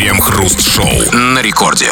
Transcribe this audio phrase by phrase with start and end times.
[0.00, 1.90] Крем-хруст-шоу на рекорде.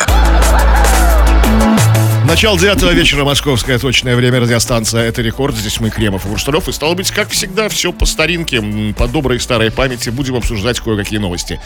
[2.25, 5.55] Начало девятого вечера, московское точное время, радиостанция «Это рекорд».
[5.55, 6.67] Здесь мы, Кремов и Хрусталев.
[6.69, 10.09] И стало быть, как всегда, все по старинке, по доброй старой памяти.
[10.09, 11.61] Будем обсуждать кое-какие новости.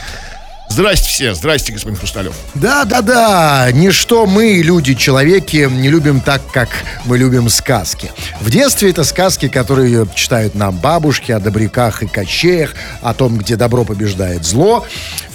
[0.68, 2.34] Здрасте все, здрасте, господин Хрусталев.
[2.54, 6.70] Да, да, да, ничто мы, люди, человеки, не любим так, как
[7.04, 8.10] мы любим сказки.
[8.40, 13.54] В детстве это сказки, которые читают нам бабушки о добряках и кощеях, о том, где
[13.54, 14.84] добро побеждает зло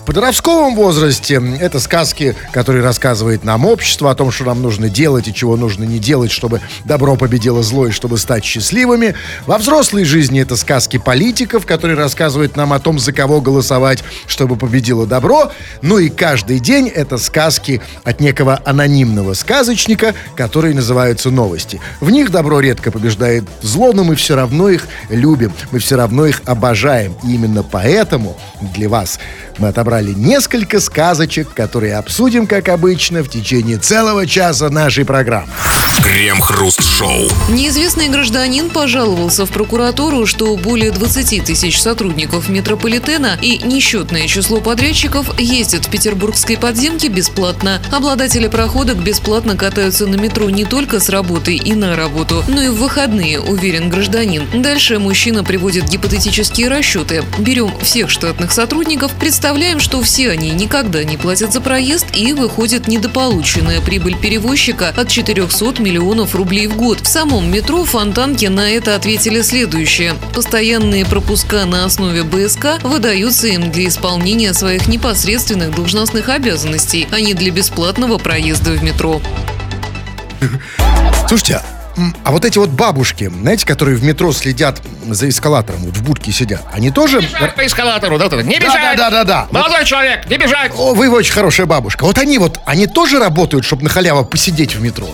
[0.08, 5.34] подростковом возрасте это сказки, которые рассказывает нам общество о том, что нам нужно делать и
[5.34, 9.15] чего нужно не делать, чтобы добро победило зло и чтобы стать счастливыми.
[9.46, 14.56] Во взрослой жизни это сказки политиков, которые рассказывают нам о том, за кого голосовать, чтобы
[14.56, 15.51] победило добро.
[15.82, 21.82] Ну и каждый день это сказки от некого анонимного сказочника, которые называются новости.
[22.00, 26.26] В них добро редко побеждает зло, но мы все равно их любим, мы все равно
[26.26, 27.14] их обожаем.
[27.26, 28.37] И именно поэтому
[28.74, 29.20] для вас
[29.57, 35.52] мы отобрали несколько сказочек, которые обсудим, как обычно, в течение целого часа нашей программы.
[36.03, 37.28] Крем-хруст-шоу.
[37.50, 45.38] Неизвестный гражданин пожаловался в прокуратуру, что более 20 тысяч сотрудников метрополитена и несчетное число подрядчиков
[45.40, 47.81] ездят в петербургской подземке бесплатно.
[47.92, 52.70] Обладатели проходок бесплатно катаются на метро не только с работы и на работу, но и
[52.70, 54.48] в выходные, уверен гражданин.
[54.62, 57.23] Дальше мужчина приводит гипотетические расчеты.
[57.40, 62.90] Берем всех штатных сотрудников, представляем, что все они никогда не платят за проезд и выходит
[62.90, 67.00] недополученная прибыль перевозчика от 400 миллионов рублей в год.
[67.00, 70.16] В самом метро фонтанки на это ответили следующее.
[70.34, 77.34] Постоянные пропуска на основе БСК выдаются им для исполнения своих непосредственных должностных обязанностей, а не
[77.34, 79.22] для бесплатного проезда в метро.
[81.30, 81.62] Слушайте,
[82.23, 86.31] а вот эти вот бабушки, знаете, которые в метро следят за эскалатором, вот в будке
[86.31, 87.20] сидят, они тоже...
[87.20, 88.28] Не бежать по эскалатору, да?
[88.44, 88.98] Не бежать!
[88.98, 89.48] Да, да, да, да.
[89.52, 89.88] Молодой вот...
[89.88, 90.72] человек, не бежать!
[90.75, 92.03] О, вы очень хорошая бабушка.
[92.03, 95.08] Вот они вот, они тоже работают, чтобы на халяву посидеть в метро?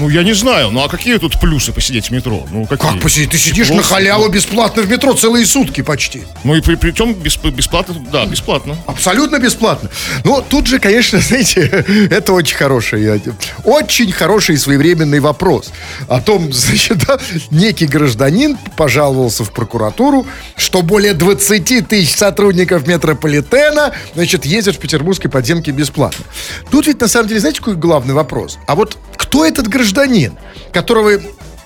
[0.00, 0.70] Ну, я не знаю.
[0.70, 2.46] Ну, а какие тут плюсы посидеть в метро?
[2.50, 2.90] Ну, какие?
[2.90, 3.30] Как посидеть?
[3.30, 6.22] Ты сидишь на халяву бесплатно в метро целые сутки почти.
[6.42, 8.78] Ну, и при, при том бесплатно, да, бесплатно.
[8.86, 9.90] Абсолютно бесплатно.
[10.24, 13.20] Но тут же, конечно, знаете, это очень хороший,
[13.64, 15.70] очень хороший и своевременный вопрос.
[16.08, 17.18] О том, значит, да,
[17.50, 20.26] некий гражданин пожаловался в прокуратуру,
[20.56, 26.24] что более 20 тысяч сотрудников метрополитена, значит, ездят в петербургской подземке бесплатно.
[26.70, 28.58] Тут ведь, на самом деле, знаете, какой главный вопрос?
[28.66, 28.96] А вот
[29.30, 30.36] кто этот гражданин,
[30.72, 31.12] которого,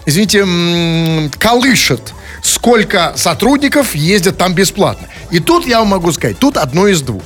[0.04, 5.08] извините, колышет, сколько сотрудников ездят там бесплатно?
[5.30, 7.22] И тут я вам могу сказать, тут одно из двух.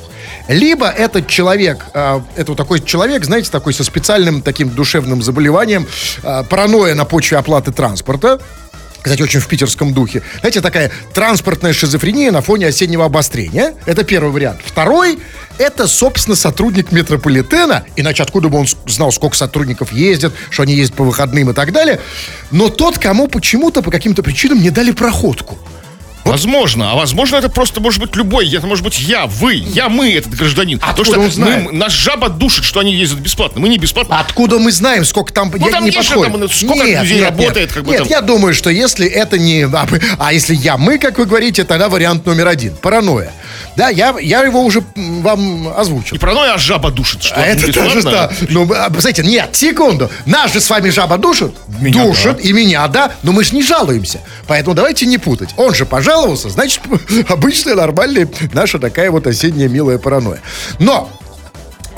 [0.47, 5.89] Либо этот человек, э, это вот такой человек, знаете, такой со специальным таким душевным заболеванием,
[6.23, 8.41] э, паранойя на почве оплаты транспорта,
[9.03, 10.23] кстати, очень в питерском духе.
[10.41, 13.75] Знаете, такая транспортная шизофрения на фоне осеннего обострения.
[13.87, 14.61] Это первый вариант.
[14.65, 15.19] Второй–
[15.59, 17.85] это, собственно, сотрудник метрополитена.
[17.97, 21.73] Иначе откуда бы он знал, сколько сотрудников ездят, что они ездят по выходным и так
[21.73, 22.01] далее.
[22.51, 25.59] Но тот, кому почему-то по каким-то причинам не дали проходку.
[26.31, 26.93] Возможно.
[26.93, 28.49] А возможно, это просто может быть любой.
[28.53, 30.81] Это может быть я, вы, я, мы, этот гражданин.
[30.83, 33.61] Откуда Потому что мы, нас жаба душит, что они ездят бесплатно.
[33.61, 34.19] Мы не бесплатно.
[34.21, 36.33] Откуда мы знаем, сколько там, ну, я, там не подходит.
[36.33, 37.73] Там, сколько нет, людей нет, работает, нет.
[37.73, 38.09] как бы Нет, там.
[38.09, 39.65] я думаю, что если это не...
[39.65, 39.87] А,
[40.19, 42.75] а если я, мы, как вы говорите, тогда вариант номер один.
[42.77, 43.33] Паранойя.
[43.77, 46.15] Да, я, я его уже вам озвучил.
[46.15, 47.23] Не паранойя, а жаба душит.
[47.23, 48.31] Что, а это тоже, да.
[48.49, 48.67] Ну,
[48.99, 50.11] знаете, нет, секунду.
[50.27, 51.55] Нас же с вами жаба душит?
[51.81, 52.43] Меня, душит, да.
[52.43, 53.13] и меня, да.
[53.23, 54.21] Но мы же не жалуемся.
[54.47, 55.51] Поэтому давайте не путать.
[55.57, 55.87] Он же
[56.19, 56.83] пожаловался, значит,
[57.29, 60.41] обычная, нормальная, наша такая вот осенняя милая паранойя.
[60.79, 61.11] Но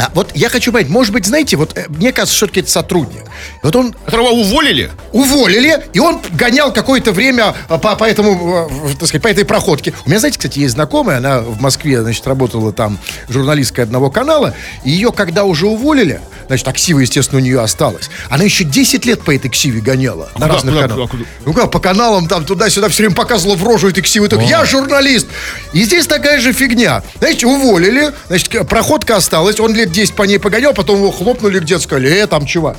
[0.01, 3.25] а вот я хочу понять, может быть, знаете, вот э, мне кажется, что это сотрудник.
[3.63, 3.93] Вот он...
[3.93, 4.91] Которого уволили?
[5.13, 9.45] Уволили, и он гонял какое-то время э, по, по этому, э, так сказать, по этой
[9.45, 9.93] проходке.
[10.07, 14.55] У меня, знаете, кстати, есть знакомая, она в Москве, значит, работала там журналисткой одного канала,
[14.85, 19.05] и ее, когда уже уволили, значит, а ксива, естественно, у нее осталась, она еще 10
[19.05, 21.11] лет по этой ксиве гоняла а на куда, разных куда, каналах.
[21.11, 21.37] Куда, куда?
[21.45, 24.65] Ну как, по каналам там туда-сюда все время показывала в рожу этой ксивы, так, я
[24.65, 25.27] журналист.
[25.75, 27.03] И здесь такая же фигня.
[27.19, 31.83] Знаете, уволили, значит, проходка осталась, он лет 10 по ней погонял, потом его хлопнули где-то,
[31.83, 32.77] сказали, э, там чего.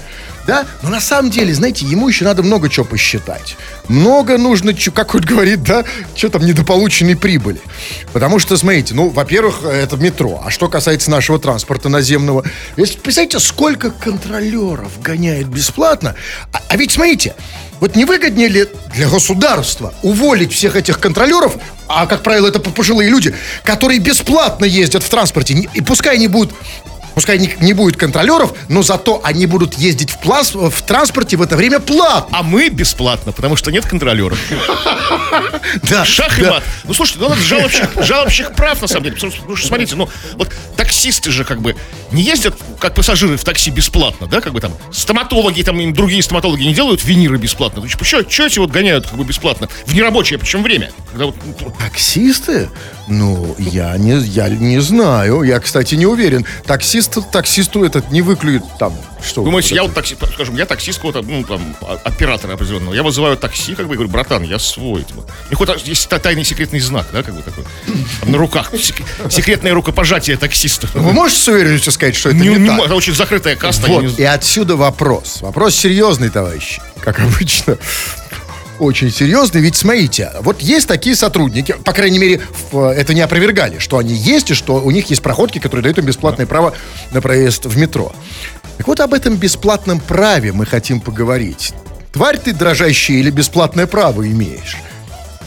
[0.48, 0.66] Да?
[0.82, 3.58] Но на самом деле, знаете, ему еще надо много чего посчитать.
[3.88, 5.84] Много нужно, как он говорит, да,
[6.16, 7.62] что там недополученной прибыли.
[8.12, 10.42] Потому что, смотрите, ну, во-первых, это метро.
[10.44, 12.44] А что касается нашего транспорта наземного,
[12.76, 16.16] если, представляете, сколько контролеров гоняет бесплатно.
[16.52, 17.36] А, а ведь, смотрите,
[17.80, 23.10] вот не выгоднее ли для государства уволить всех этих контролеров, а, как правило, это пожилые
[23.10, 26.54] люди, которые бесплатно ездят в транспорте, и пускай они будут
[27.16, 31.42] Пускай не, не будет контролеров, но зато они будут ездить в, плас, в транспорте в
[31.42, 32.38] это время платно.
[32.38, 34.40] А мы бесплатно, потому что нет контролеров.
[35.84, 36.64] Да, Шах и мат.
[36.84, 39.16] Ну, слушайте, ну, жалобщик, жалобщик прав, на самом деле.
[39.16, 41.76] Потому что, смотрите, ну, вот таксисты же как бы
[42.12, 46.22] не ездят, как пассажиры в такси бесплатно, да, как бы там стоматологи, там им другие
[46.24, 47.82] стоматологи не делают виниры бесплатно.
[47.82, 49.70] Ну, что, что эти вот гоняют как бы бесплатно?
[49.86, 50.92] В нерабочее, причем время.
[51.12, 52.70] Когда вот, ну, Таксисты?
[53.08, 55.44] Ну, я не, я не знаю.
[55.44, 56.46] Я, кстати, не уверен.
[57.08, 58.94] Таксист, таксисту этот не выклюет там.
[59.26, 59.44] Что?
[59.44, 62.94] Думаете, я вот такси, скажем, я таксист какого-то, ну, там, оператора определенного.
[62.94, 65.04] Я вызываю такси, как бы, и говорю, братан, я свой.
[65.04, 65.26] Типа.
[65.50, 67.64] И хоть есть та- тайный секретный знак, да, как бы такой.
[68.20, 68.72] Там на руках.
[68.74, 70.88] Сек- Секретное рукопожатие таксиста.
[70.94, 72.86] Вы можете с уверенностью сказать, что это Не- не, так?
[72.86, 73.88] это очень закрытая каста.
[73.88, 75.42] Вот, не и отсюда вопрос.
[75.42, 76.82] Вопрос серьезный, товарищи.
[77.02, 77.78] Как обычно.
[78.82, 79.62] Очень серьезный.
[79.62, 82.42] Ведь смотрите, вот есть такие сотрудники, по крайней мере,
[82.72, 86.06] это не опровергали, что они есть и что у них есть проходки, которые дают им
[86.06, 86.74] бесплатное право
[87.12, 88.12] на проезд в метро.
[88.78, 91.76] Так вот об этом бесплатном праве мы хотим поговорить.
[92.12, 94.78] Тварь ты дрожащая или бесплатное право имеешь?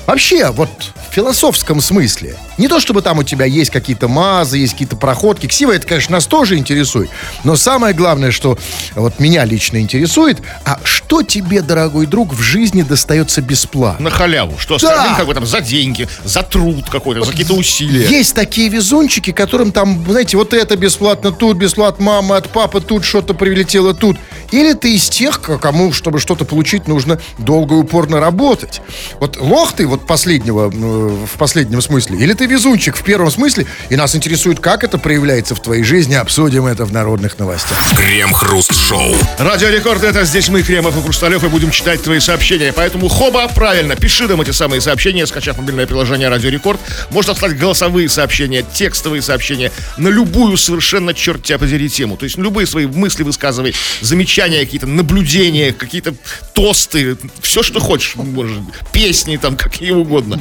[0.07, 0.69] Вообще, вот
[1.11, 2.37] в философском смысле.
[2.59, 5.47] Не то, чтобы там у тебя есть какие-то мазы, есть какие-то проходки.
[5.47, 7.09] Ксива, это, конечно, нас тоже интересует.
[7.43, 8.59] Но самое главное, что
[8.95, 14.05] вот меня лично интересует, а что тебе, дорогой друг, в жизни достается бесплатно?
[14.05, 14.59] На халяву.
[14.59, 14.89] Что Да.
[14.91, 18.07] остальным как бы там за деньги, за труд какой-то, за какие-то усилия.
[18.07, 23.05] Есть такие везунчики, которым там, знаете, вот это бесплатно тут, бесплатно мама от папы тут
[23.05, 24.17] что-то прилетело тут.
[24.51, 28.81] Или ты из тех, кому, чтобы что-то получить, нужно долго и упорно работать.
[29.21, 33.67] Вот лох ты вот последнего, э, в последнем смысле, или ты везунчик в первом смысле,
[33.91, 37.79] и нас интересует, как это проявляется в твоей жизни, обсудим это в народных новостях.
[37.97, 39.15] Крем-хруст-шоу.
[39.39, 42.73] Радио Рекорд, это здесь мы, Кремов и Хрусталев, и будем читать твои сообщения.
[42.73, 46.81] Поэтому хоба, правильно, пиши нам эти самые сообщения, скачав мобильное приложение Радио Рекорд.
[47.11, 52.17] Можно отслать голосовые сообщения, текстовые сообщения на любую совершенно, черт тебя подери, тему.
[52.17, 56.15] То есть на любые свои мысли высказывай, замечания какие-то, наблюдения, какие-то
[56.55, 58.59] тосты, все, что хочешь, может,
[58.93, 60.41] песни там, какие угодно.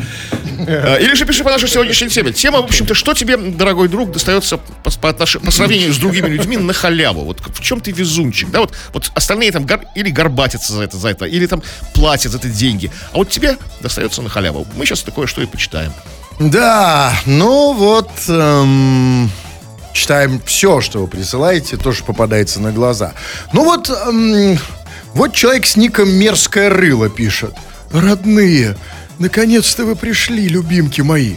[0.67, 2.31] Э, Или же пиши по нашей сегодняшней теме.
[2.31, 6.27] Тема, в общем-то, что тебе, дорогой друг, достается по, по отнош- по сравнению с другими
[6.27, 7.23] людьми на халяву?
[7.25, 8.49] Вот в чем ты везунчик?
[8.51, 11.61] Да, вот, вот остальные там гор- или горбатятся за это, за это, или там
[11.93, 12.91] платят за это деньги.
[13.13, 14.67] А вот тебе достается на халяву.
[14.75, 15.93] Мы сейчас такое что и почитаем.
[16.39, 19.29] Да, ну вот, эм,
[19.93, 23.13] читаем все, что вы присылаете, тоже попадается на глаза.
[23.53, 23.89] Ну вот,
[25.13, 27.53] вот человек с ником «Мерзкое рыло» пишет.
[27.91, 28.75] Родные,
[29.19, 31.35] наконец-то вы пришли, любимки мои.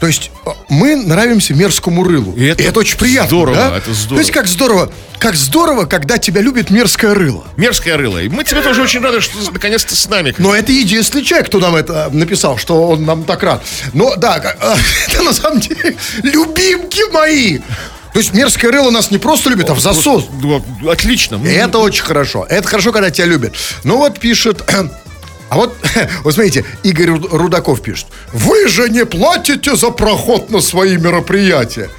[0.00, 2.32] То есть э, мы нравимся мерзкому рылу.
[2.34, 3.28] И это очень приятно.
[3.28, 3.76] здорово, да?
[3.76, 4.16] это здорово.
[4.16, 7.44] То есть как здорово, как здорово, когда тебя любит мерзкое рыло.
[7.58, 8.18] Мерзкое рыло.
[8.18, 10.34] И мы тебе тоже очень рады, что наконец-то с нами.
[10.38, 13.62] Но это единственный человек, кто нам это написал, что он нам так рад.
[13.92, 14.76] Но да, а,
[15.08, 17.58] это на самом деле любимки мои.
[18.12, 20.24] То есть мерзкое рыло нас не просто любит, а в засос.
[20.40, 21.36] Ну, Отлично.
[21.44, 22.46] И это очень хорошо.
[22.48, 23.54] Это хорошо, когда тебя любят.
[23.84, 24.64] Ну вот пишет...
[25.50, 25.76] А вот,
[26.24, 28.06] вот смотрите, Игорь Ру- Рудаков пишет.
[28.32, 31.90] Вы же не платите за проход на свои мероприятия.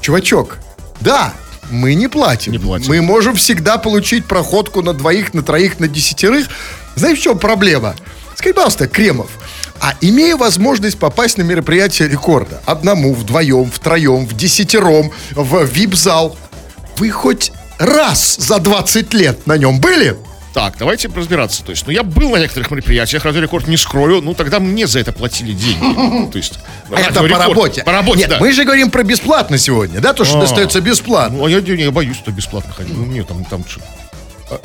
[0.00, 0.58] Чувачок,
[1.00, 1.34] да,
[1.70, 2.52] мы не платим.
[2.52, 2.88] Не платим.
[2.88, 6.46] Мы можем всегда получить проходку на двоих, на троих, на десятерых.
[6.94, 7.94] Знаешь, в чем проблема?
[8.36, 9.28] Скажи, пожалуйста, Кремов,
[9.80, 16.38] а имея возможность попасть на мероприятие рекорда, одному, вдвоем, втроем, в десятером, в вип-зал,
[16.96, 20.16] вы хоть раз за 20 лет на нем были?
[20.52, 21.64] Так, давайте разбираться.
[21.64, 24.86] То есть, ну, я был на некоторых мероприятиях, Радио Рекорд не скрою, ну, тогда мне
[24.88, 26.30] за это платили деньги.
[26.32, 26.58] То есть,
[26.90, 27.84] А Это по работе.
[27.84, 28.38] По работе, Нет, да.
[28.40, 30.12] мы же говорим про бесплатно сегодня, да?
[30.12, 30.40] То, что А.
[30.40, 31.38] достается бесплатно.
[31.38, 32.96] Ну, а я, я боюсь, что бесплатно ходить.
[32.96, 33.80] Ну, мне там, там, что-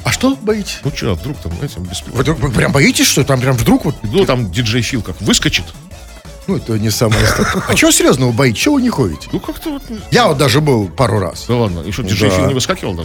[0.03, 0.79] А что боитесь?
[0.83, 2.23] ну, что, вдруг там, знаете, бесплатно.
[2.23, 3.95] Вы, вы прям боитесь, что там прям вдруг вот...
[4.01, 5.65] Ну, там диджей Фил как выскочит.
[6.47, 7.21] Ну, это не самое...
[7.67, 8.61] А чего серьезно вы боитесь?
[8.61, 9.29] Чего вы не ходите?
[9.31, 9.83] Ну, как-то вот...
[10.09, 11.45] Я вот даже был пару раз.
[11.47, 12.31] Да ладно, что, диджей.
[12.31, 13.03] Фил не выскакивал, да?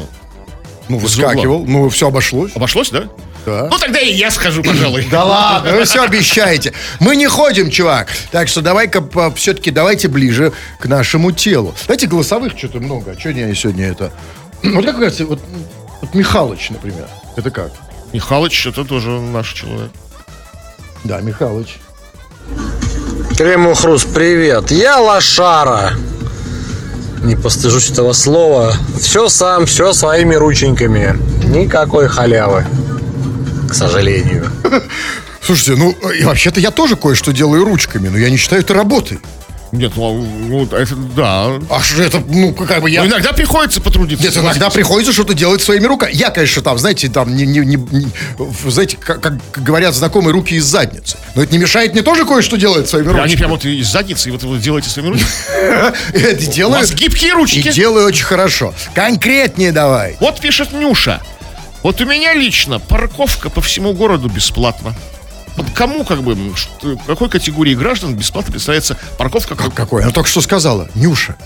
[0.91, 1.65] Ну, выскакивал.
[1.67, 2.51] Ну, все обошлось.
[2.57, 3.05] Обошлось, да?
[3.47, 3.69] Да.
[3.71, 5.07] Ну, тогда и я схожу, пожалуй.
[5.09, 6.73] Да ладно, вы все обещаете.
[6.99, 8.09] Мы не ходим, чувак.
[8.33, 9.03] Так что давай-ка
[9.37, 11.77] все-таки давайте ближе к нашему телу.
[11.85, 13.13] Знаете, голосовых что-то много.
[13.13, 14.13] А что не сегодня это?
[14.63, 15.41] Вот как кажется, вот,
[16.03, 17.07] вот Михалыч, например.
[17.37, 17.71] Это как?
[18.13, 19.93] Михалыч, это тоже наш человек.
[21.05, 21.77] Да, Михалыч.
[23.39, 24.73] Крему Хруст, привет.
[24.73, 25.95] Я лошара.
[27.23, 28.75] Не постыжусь этого слова.
[28.99, 31.19] Все сам, все своими рученьками.
[31.45, 32.65] Никакой халявы.
[33.69, 34.51] К сожалению.
[35.43, 39.21] Слушайте, ну, вообще-то я тоже кое-что делаю ручками, но я не считаю это работой.
[39.73, 41.61] Нет, ну, ну, это да.
[41.71, 43.03] А что это, ну, как бы я...
[43.05, 44.25] Но иногда приходится потрудиться.
[44.25, 46.11] Нет, иногда приходится что-то делать своими руками.
[46.13, 48.11] Я, конечно, там, знаете, там, не, не, не- не-
[48.71, 51.17] знаете, как, как говорят знакомые, руки из задницы.
[51.37, 53.37] Но это не мешает мне тоже кое-что делать своими Они руками.
[53.37, 55.31] прям вот из задницы, и вот вы делаете своими ручками.
[56.15, 56.81] Это У делаю.
[56.81, 57.71] вас гибкие И ручки.
[57.73, 58.75] делаю очень хорошо.
[58.95, 60.17] Конкретнее давай.
[60.21, 61.21] Вот пишет Нюша.
[61.85, 64.95] Вот у меня лично парковка по всему городу бесплатно.
[65.75, 69.55] Кому, как бы, что- какой категории граждан бесплатно представляется парковка?
[69.55, 69.75] Как...
[69.75, 70.03] Какой?
[70.03, 70.89] Она только что сказала.
[70.95, 71.37] Нюша.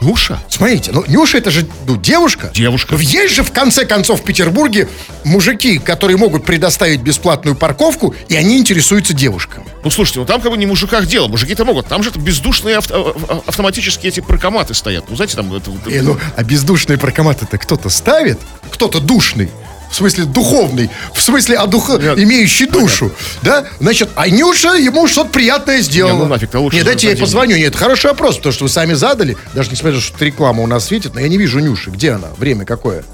[0.00, 0.42] Нюша?
[0.50, 2.50] Смотрите, ну Нюша это же ну, девушка.
[2.52, 2.96] Девушка.
[2.96, 4.88] Есть же в конце концов в Петербурге
[5.24, 9.64] мужики, которые могут предоставить бесплатную парковку, и они интересуются девушками.
[9.82, 11.28] Ну, слушайте, ну там как бы не в мужиках дело.
[11.28, 11.86] Мужики-то могут.
[11.86, 15.04] Там же это бездушные авто- а- а- автоматические эти паркоматы стоят.
[15.08, 15.70] Ну, знаете, там это...
[15.86, 18.38] Э, ну, а бездушные паркоматы-то кто-то ставит?
[18.70, 19.48] Кто-то душный.
[19.94, 21.88] В смысле духовный, в смысле одух...
[21.88, 22.18] Нет.
[22.18, 23.64] имеющий душу, да?
[23.78, 26.14] Значит, а Нюша ему что-то приятное сделала.
[26.14, 27.56] Не, ну нафиг, то лучше Нет, дайте я позвоню.
[27.56, 30.64] Нет, это хороший вопрос, потому что вы сами задали, даже несмотря на то, что реклама
[30.64, 31.90] у нас светит, но я не вижу Нюши.
[31.90, 32.26] Где она?
[32.38, 33.04] Время какое?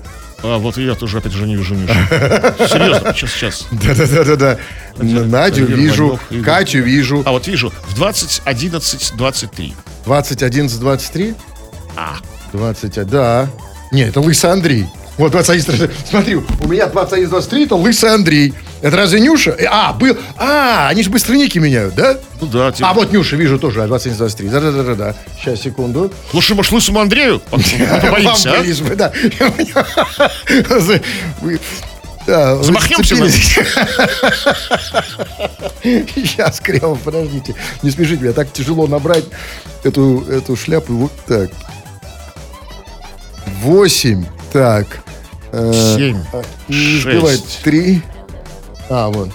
[0.42, 1.92] А, вот я тоже опять же не вижу Нюшу.
[1.92, 3.66] Серьезно, сейчас, сейчас.
[3.72, 4.58] Да-да-да-да.
[4.96, 6.18] Надю вижу.
[6.42, 7.22] Катю вижу.
[7.26, 9.74] А вот вижу, в 20, 11, 23.
[10.06, 11.34] 20, 11, 23?
[11.98, 12.16] А,
[12.54, 13.50] 20, да.
[13.92, 14.86] Не, это Лысый Андрей.
[15.20, 18.54] Вот 21, смотри, у меня 21, 23, это Лысый Андрей.
[18.80, 19.50] Это разве Нюша?
[19.50, 22.16] Э, А, был, а, они же быстро ники меняют, да?
[22.40, 22.72] ну да.
[22.72, 24.48] типа- А вот Нюша, вижу тоже, 21, 23.
[24.48, 25.14] Да-да-да-да.
[25.38, 26.10] Сейчас, секунду.
[26.32, 28.62] Лучше, может, лысому Андрею по- по- побоимся, а?
[28.96, 29.12] да.
[32.26, 33.16] Да, Замахнемся.
[35.82, 37.54] Сейчас, Кремов, подождите.
[37.82, 39.24] Не спешите меня, так тяжело набрать
[39.84, 40.92] эту, эту шляпу.
[40.94, 41.50] Вот так.
[43.62, 44.24] Восемь.
[44.52, 44.86] Так.
[45.52, 46.18] Э, Семь,
[46.68, 47.40] Не успевает.
[47.40, 47.62] шесть.
[47.62, 48.02] Три.
[48.88, 49.30] А, вот.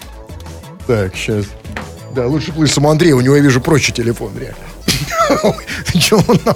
[0.87, 1.45] Так, сейчас.
[2.13, 5.55] Да, лучше к лысому Андрею, у него, я вижу, проще телефон, реально.
[5.93, 6.55] Зачем он нам,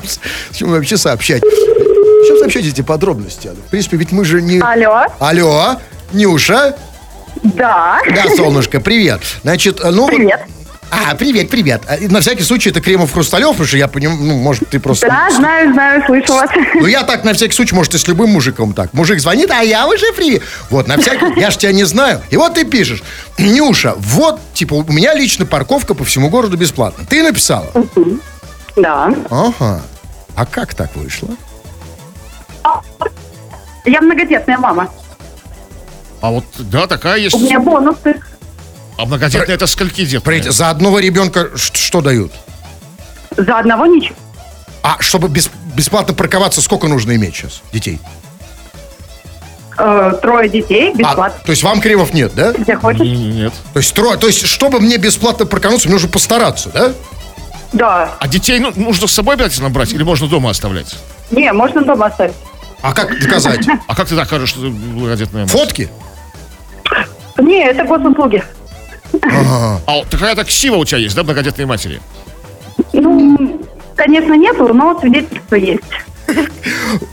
[0.51, 1.41] зачем вообще сообщать?
[1.43, 3.49] Зачем сообщать эти подробности?
[3.49, 4.59] В принципе, ведь мы же не...
[4.59, 5.75] Алло, Алло,
[6.13, 6.77] Нюша?
[7.43, 9.21] да, Да, солнышко, привет.
[9.41, 10.07] Значит, э, ну...
[10.07, 10.41] привет.
[10.91, 11.83] А, привет, привет.
[11.87, 15.07] А, На всякий случай это Кремов Хрусталев, потому что я понимаю, ну, может, ты просто...
[15.07, 16.49] Да, знаю, знаю, слышу вас.
[16.75, 18.93] Ну, я так, на всякий случай, может, и с любым мужиком так.
[18.93, 20.41] Мужик звонит, а я уже привет.
[20.69, 22.21] Вот, на всякий, я ж тебя не знаю.
[22.31, 23.03] И вот ты пишешь,
[23.37, 27.05] Нюша, вот, типа, у меня лично парковка по всему городу бесплатно.
[27.07, 27.67] Ты написала?
[28.75, 29.13] Да.
[29.29, 29.81] Ага.
[30.35, 31.29] А как так вышло?
[33.85, 34.89] Я многодетная мама.
[36.21, 37.35] А вот, да, такая есть.
[37.35, 38.15] У меня бонусы.
[38.99, 40.05] А многодетная это скольки?
[40.05, 42.33] Смотрите, за одного ребенка что дают?
[43.37, 44.15] За одного ничего.
[44.83, 47.97] А чтобы бес- бесплатно парковаться, сколько нужно иметь сейчас детей?
[49.77, 51.41] Э, трое детей, А, бесплатно.
[51.45, 52.51] то есть вам Кремов нет, да?
[52.51, 52.99] Где хочешь?
[53.07, 53.53] Нет.
[53.71, 56.91] То есть, трое, то есть, чтобы мне бесплатно парковаться, мне нужно постараться, да?
[57.71, 58.15] Да.
[58.19, 60.97] А детей ну, нужно с собой обязательно брать или можно дома оставлять?
[61.31, 62.35] Не, можно дома оставить.
[62.81, 63.65] А как доказать?
[63.87, 65.51] А как ты докажешь, что ты многодетная мать?
[65.51, 65.87] Фотки?
[67.37, 68.43] Не, это госуслуги.
[69.21, 72.01] А вот такая так сила у тебя есть, да, многодетной матери?
[72.93, 73.61] Ну,
[73.95, 75.81] конечно, нету, но свидетельство есть.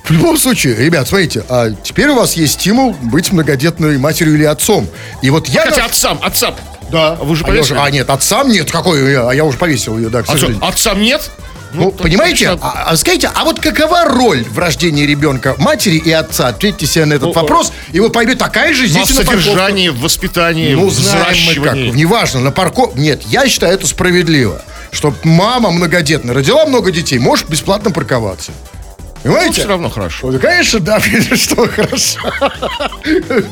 [0.04, 4.44] В любом случае, ребят, смотрите, а теперь у вас есть стимул быть многодетной матерью или
[4.44, 4.86] отцом.
[5.22, 5.62] И вот я...
[5.62, 6.54] Хотя отцам, отцам.
[6.90, 7.14] Да.
[7.16, 7.78] Вы же а, повесили?
[7.78, 8.70] а, нет, отцам нет.
[8.70, 9.28] Какой я?
[9.28, 10.64] А я уже повесил ее, да, к А сожалению.
[10.64, 11.30] отцам нет?
[11.85, 16.11] Ну, то, понимаете, а, а скажите, а вот какова роль в рождении ребенка матери и
[16.11, 16.49] отца?
[16.49, 19.25] Ответьте себе на этот Ну, вопрос, и вы поймете, такая же ну, здесь и на
[19.25, 21.75] содержании, в воспитании, Ну, знаем мы как.
[21.75, 22.97] Неважно, на парков...
[22.97, 24.62] Нет, я считаю это справедливо.
[24.92, 28.52] Что мама многодетная родила много детей, может бесплатно парковаться.
[29.26, 29.61] Ну, Понимаете?
[29.61, 30.30] все равно хорошо.
[30.30, 31.00] Ну, конечно, да,
[31.35, 32.21] что хорошо.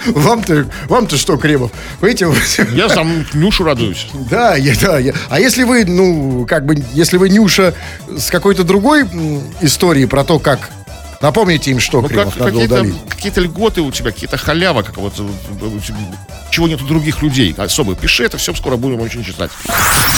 [0.07, 1.71] Вам-то, вам-то что, Кремов?
[2.01, 2.29] Понимаете,
[2.75, 4.07] Я там Нюшу радуюсь.
[4.31, 5.13] да, я, да, я.
[5.29, 7.75] А если вы, ну, как бы, если вы Нюша
[8.17, 10.71] с какой-то другой м, историей про то, как
[11.21, 12.95] Напомните им, что Ну, Кремов как, надо какие-то, удалить.
[13.09, 15.97] какие-то льготы у тебя, какие-то халява, как вот, э, у тебя-
[16.51, 17.55] чего нет у других людей.
[17.57, 19.51] Особо пиши это, все скоро будем очень читать.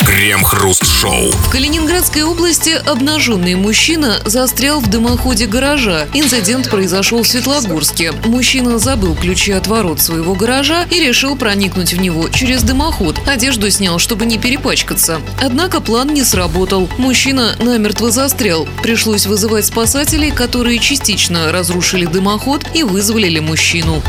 [0.05, 1.31] Крем-хруст-шоу.
[1.33, 6.07] В Калининградской области обнаженный мужчина застрял в дымоходе гаража.
[6.12, 8.12] Инцидент произошел в Светлогорске.
[8.25, 13.21] Мужчина забыл ключи от ворот своего гаража и решил проникнуть в него через дымоход.
[13.26, 15.21] Одежду снял, чтобы не перепачкаться.
[15.41, 16.88] Однако план не сработал.
[16.99, 18.69] Мужчина намертво застрял.
[18.83, 24.03] Пришлось вызывать спасателей, которые частично разрушили дымоход и вызволили мужчину.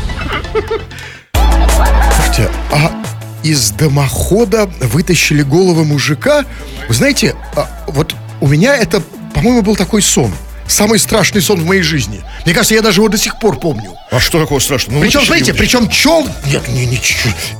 [1.34, 3.04] Слушайте, а
[3.42, 6.46] из дымохода вытащили голову мужика?
[6.88, 9.02] Вы знаете, а, вот у меня это,
[9.34, 10.32] по-моему, был такой сон.
[10.68, 12.22] Самый страшный сон в моей жизни.
[12.44, 13.96] Мне кажется, я даже его до сих пор помню.
[14.10, 14.98] А что такого страшного?
[14.98, 16.26] Ну, Причем, смотрите, причем чел...
[16.46, 16.98] Нет, не, не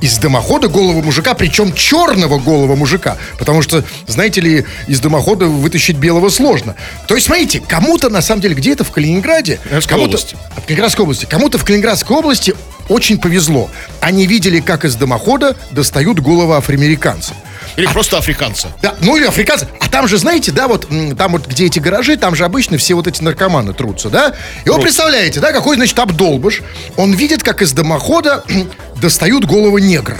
[0.01, 3.17] из дымохода голого мужика, причем черного голого мужика.
[3.37, 6.75] Потому что, знаете ли, из дымохода вытащить белого сложно.
[7.07, 9.57] То есть, смотрите, кому-то, на самом деле, где-то в Калининграде...
[9.57, 10.35] Калининградской кому-то, области.
[10.35, 11.25] В Калининградской области.
[11.25, 12.55] Кому-то в Калининградской области
[12.87, 13.69] очень повезло.
[14.01, 17.35] Они видели, как из дымохода достают головы афроамериканцев.
[17.79, 18.67] Или просто африканца.
[18.81, 19.65] Да, ну или африканцы.
[19.79, 22.93] А там же, знаете, да, вот там вот, где эти гаражи, там же обычно все
[22.93, 24.35] вот эти наркоманы трутся, да?
[24.65, 26.61] И вы представляете, да, какой, значит, обдолбыш.
[26.97, 28.43] Он видит, как из дымохода
[29.01, 30.17] достают голову негра.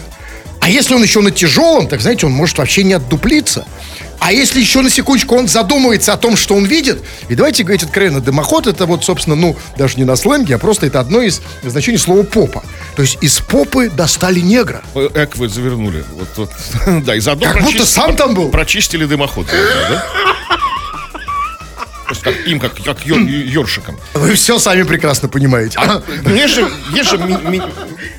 [0.69, 3.65] А если он еще на тяжелом, так, знаете, он может вообще не отдуплиться.
[4.19, 7.81] А если еще на секундочку он задумывается о том, что он видит, и давайте говорить
[7.81, 11.41] откровенно, дымоход это вот, собственно, ну, даже не на сленге, а просто это одно из
[11.63, 12.63] значений слова попа.
[12.95, 14.83] То есть из попы достали негра.
[14.93, 16.05] Э, Эк вы завернули.
[16.13, 17.03] Вот, вот.
[17.03, 18.49] Да, и заодно Как будто сам там был.
[18.49, 19.47] Прочистили дымоход.
[19.47, 20.05] Да?
[22.09, 23.99] То есть как им, как, как ёр- ёршиком.
[24.15, 25.77] Вы все сами прекрасно понимаете.
[25.79, 27.61] А, ну, есть же, есть же ми- ми-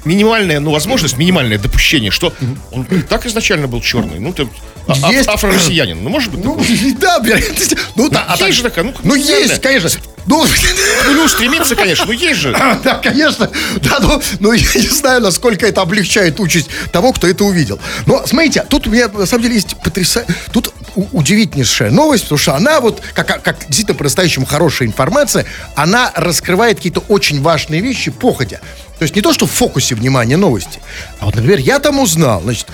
[0.05, 2.33] минимальная, ну, возможность, минимальное допущение, что
[2.71, 4.21] он и так изначально был черный.
[4.21, 4.47] Ну, ты
[4.87, 5.29] а- а- Есть.
[5.29, 6.03] афро-россиянин.
[6.05, 6.57] Ну, может быть, Ну,
[7.01, 7.75] да, вероятность.
[7.97, 9.91] Ну, да, а есть так- же такая, ну, Ну, есть, конечно.
[10.27, 10.45] Ну,
[11.07, 12.53] Ну, не устремиться, конечно, но есть же.
[12.85, 13.51] да, конечно.
[13.81, 17.81] Да, ну, ну, я не знаю, насколько это облегчает участь того, кто это увидел.
[18.07, 20.33] Но, смотрите, тут у меня, на самом деле, есть потрясающая...
[20.53, 25.45] Тут удивительнейшая новость, потому что она вот, как, как- как действительно по-настоящему хорошая информация,
[25.75, 28.61] она раскрывает какие-то очень важные вещи походя.
[28.99, 30.81] То есть не то, что в фокусе внимания новости.
[31.21, 32.67] А вот, например, я там узнал, значит,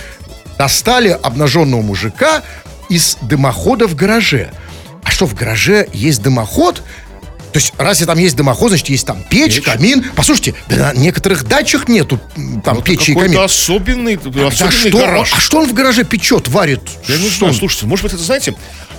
[0.58, 2.42] достали обнаженного мужика
[2.88, 4.50] из дымохода в гараже.
[5.04, 6.82] А что, в гараже есть дымоход?
[7.56, 9.64] То есть, раз там есть дымоход, значит, есть там печь, Печь.
[9.64, 10.04] камин.
[10.14, 12.20] Послушайте, да на некоторых дачах нету
[12.62, 13.38] там печи и камин.
[13.38, 15.32] особенный, Да особенный что, гараж.
[15.32, 16.82] а что он в гараже печет, варит?
[17.08, 18.54] Я не Что знаю, слушайте, может быть, это, знаете,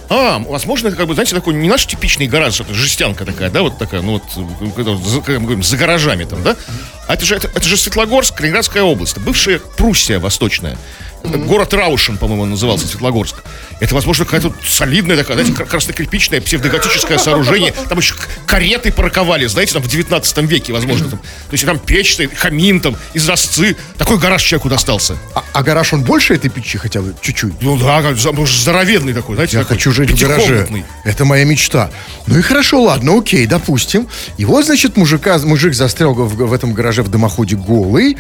[0.10, 3.78] а, возможно, как бы, знаете, такой не наш типичный гараж, это жестянка такая, да, вот
[3.78, 6.56] такая, ну вот, э, когда вот за, как мы говорим, за гаражами там, да?
[7.08, 10.80] А это же, это, это же Светлогорск, Калининградская область, бывшая Пруссия восточная.
[11.24, 13.36] Город Раушен, по-моему, назывался, Светлогорск.
[13.80, 17.74] Это, возможно, какая-то солидная такая, знаете, кра- краснокирпичное псевдоготическое сооружение.
[17.90, 21.10] Там еще кареты парковали, знаете, там в 19 веке, возможно.
[21.10, 21.20] Там.
[21.20, 23.76] То есть там печь, камин, там, изразцы.
[23.98, 25.18] Такой гараж человеку достался.
[25.36, 27.62] А, а гараж он больше этой печи хотя бы чуть-чуть?
[27.62, 30.68] Ну да, здоровенный такой, знаете, Я такой хочу жить в гараже.
[31.04, 31.92] Это моя мечта.
[32.26, 34.08] Ну и хорошо, ладно, окей, допустим.
[34.38, 38.18] И вот, значит, мужика, мужик застрял в, в этом гараже в дымоходе голый.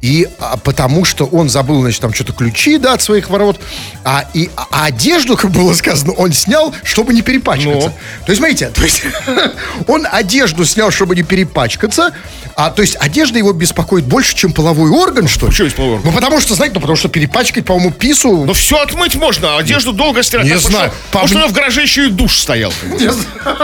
[0.00, 3.58] И а, потому что он забыл, значит, там что-то ключи, да, от своих ворот.
[4.04, 7.88] А, и, а одежду, как было сказано, он снял, чтобы не перепачкаться.
[7.88, 8.24] Ну.
[8.24, 9.02] То есть, смотрите, то есть,
[9.88, 12.14] он одежду снял, чтобы не перепачкаться.
[12.54, 15.50] А, то есть, одежда его беспокоит больше, чем половой орган, что ли?
[15.50, 16.10] Почему есть половой орган?
[16.10, 18.44] Ну, потому что, знаете, ну, потому что перепачкать, по-моему, пису...
[18.44, 20.46] Но все отмыть можно, а одежду долго стирать.
[20.46, 20.90] Не знаю.
[21.10, 22.72] По Потому что мне- в гараже еще и душ стоял.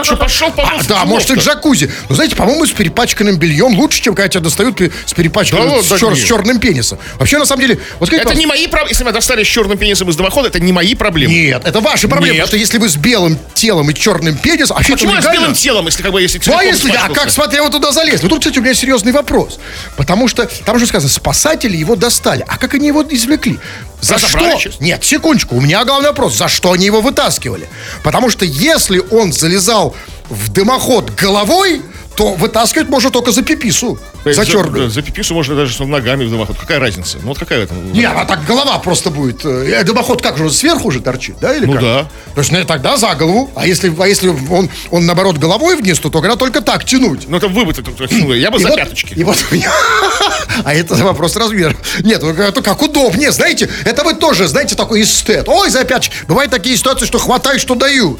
[0.03, 1.91] Что, пошел, А, помылся, да, может, и джакузи.
[2.09, 5.81] Но знаете, по-моему, с перепачканным бельем лучше, чем когда тебя достают с перепачканным,
[6.25, 6.99] Черным пенисом.
[7.17, 8.89] Вообще, на самом деле, вот Это пожалуйста, не мои проблемы.
[8.89, 11.33] Если меня достали с черным пенисом из дымохода, это не мои проблемы.
[11.33, 12.37] Нет, это ваши проблемы.
[12.37, 12.45] Нет.
[12.45, 15.53] Потому что если вы с белым телом и черным пенисом, а Почему я с белым
[15.53, 18.21] телом, если как бы если Ну, а если, а как, смотри, вот туда залез?
[18.21, 19.59] Ну, тут, кстати, у меня серьезный вопрос.
[19.97, 22.45] Потому что там же сказано, спасатели его достали.
[22.47, 23.59] А как они его извлекли?
[24.01, 24.59] За что?
[24.59, 24.79] сейчас?
[24.79, 26.35] Нет, секундочку, у меня главный вопрос.
[26.35, 27.67] За что они его вытаскивали?
[28.03, 29.95] Потому что если он залезал
[30.29, 31.81] в дымоход головой,
[32.15, 33.99] то вытаскивать можно только за пипису.
[34.25, 36.57] Есть За За, пипису можно даже ногами в дымоход.
[36.57, 37.17] Какая разница?
[37.21, 37.73] Ну вот какая это?
[37.75, 39.45] Не, а так голова просто будет.
[39.45, 41.55] э, Дымоход как же, сверху же торчит, да?
[41.55, 41.81] Или Ну как?
[41.81, 42.03] да.
[42.33, 43.51] То есть ну, тогда за голову.
[43.55, 47.27] А если, а если он, он наоборот головой вниз, то тогда только так тянуть.
[47.29, 49.13] Ну это это- это- ну, Я бы И за вот- пяточки.
[49.13, 49.37] И вот,
[50.63, 51.75] а это вопрос размера.
[52.01, 55.47] Нет, ну, это как удобнее, знаете, это вы тоже, знаете, такой эстет.
[55.47, 56.15] Ой, за пяточки.
[56.27, 58.19] Бывают такие ситуации, что хватай, что дают.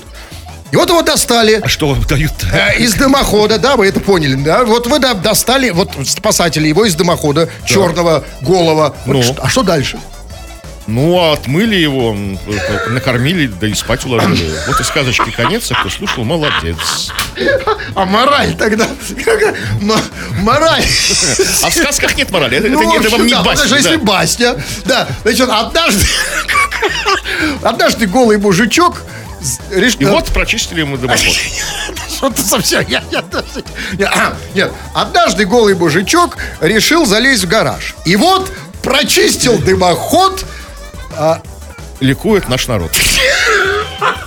[0.75, 1.61] И вот его достали.
[1.63, 2.47] А что вам дают-то?
[2.51, 4.65] э, Из дымохода, да, вы это поняли, да?
[4.65, 8.93] Вот вы да, достали, вот спасатели его из дымохода, черного, голого.
[9.05, 9.23] Вот Ну.
[9.23, 9.97] что- а что дальше?
[10.85, 14.53] Ну, а отмыли его, э, накормили, да и спать уложили.
[14.67, 16.75] Вот и сказочки конец, а кто слушал, молодец.
[17.95, 18.85] А мораль тогда?
[20.41, 20.83] Мораль.
[21.63, 23.51] А в сказках нет морали, это, это Ну, не- это вам не да, басня.
[23.53, 24.03] потому что если да.
[24.03, 26.05] басня, да, значит, однажды,
[27.63, 29.01] однажды голый мужичок
[29.71, 30.01] решил...
[30.01, 31.19] И вот прочистили ему дымоход.
[32.17, 32.85] Что-то совсем...
[32.87, 33.23] Я, я
[33.97, 37.95] я- а, нет, однажды голый мужичок решил залезть в гараж.
[38.05, 38.51] И вот
[38.83, 40.45] прочистил дымоход
[41.99, 42.91] Ликует наш народ.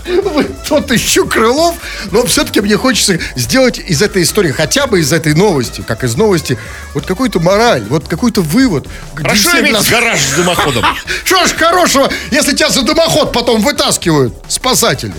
[0.06, 1.76] Вы тот еще Крылов,
[2.10, 6.16] но все-таки мне хочется сделать из этой истории, хотя бы из этой новости, как из
[6.16, 6.58] новости,
[6.94, 8.86] вот какую-то мораль, вот какой-то вывод.
[9.14, 10.84] Хорошо иметь гараж с дымоходом.
[11.24, 15.14] Что ж хорошего, если тебя за дымоход потом вытаскивают спасатели?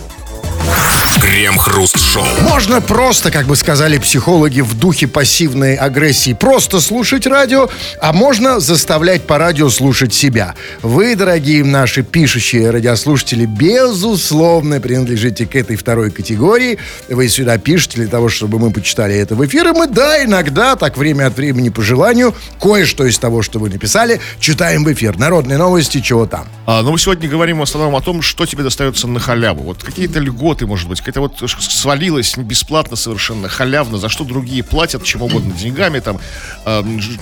[1.22, 2.26] Крем-хруст-шоу.
[2.42, 7.70] Можно просто, как бы сказали психологи, в духе пассивной агрессии просто слушать радио,
[8.02, 10.56] а можно заставлять по радио слушать себя.
[10.82, 16.80] Вы, дорогие наши пишущие радиослушатели, безусловно принадлежите к этой второй категории.
[17.10, 19.68] Вы сюда пишете для того, чтобы мы почитали это в эфир.
[19.68, 23.70] И мы, да, иногда, так время от времени по желанию, кое-что из того, что вы
[23.70, 25.18] написали, читаем в эфир.
[25.18, 26.48] Народные новости, чего там.
[26.66, 29.64] А, ну, мы сегодня говорим в основном о том, что тебе достается на халяву.
[29.64, 35.04] Вот какие-то льготы, может быть, какая-то вот свалилось бесплатно совершенно, халявно, за что другие платят,
[35.04, 36.20] чем угодно, деньгами, там,
[36.66, 37.20] ж-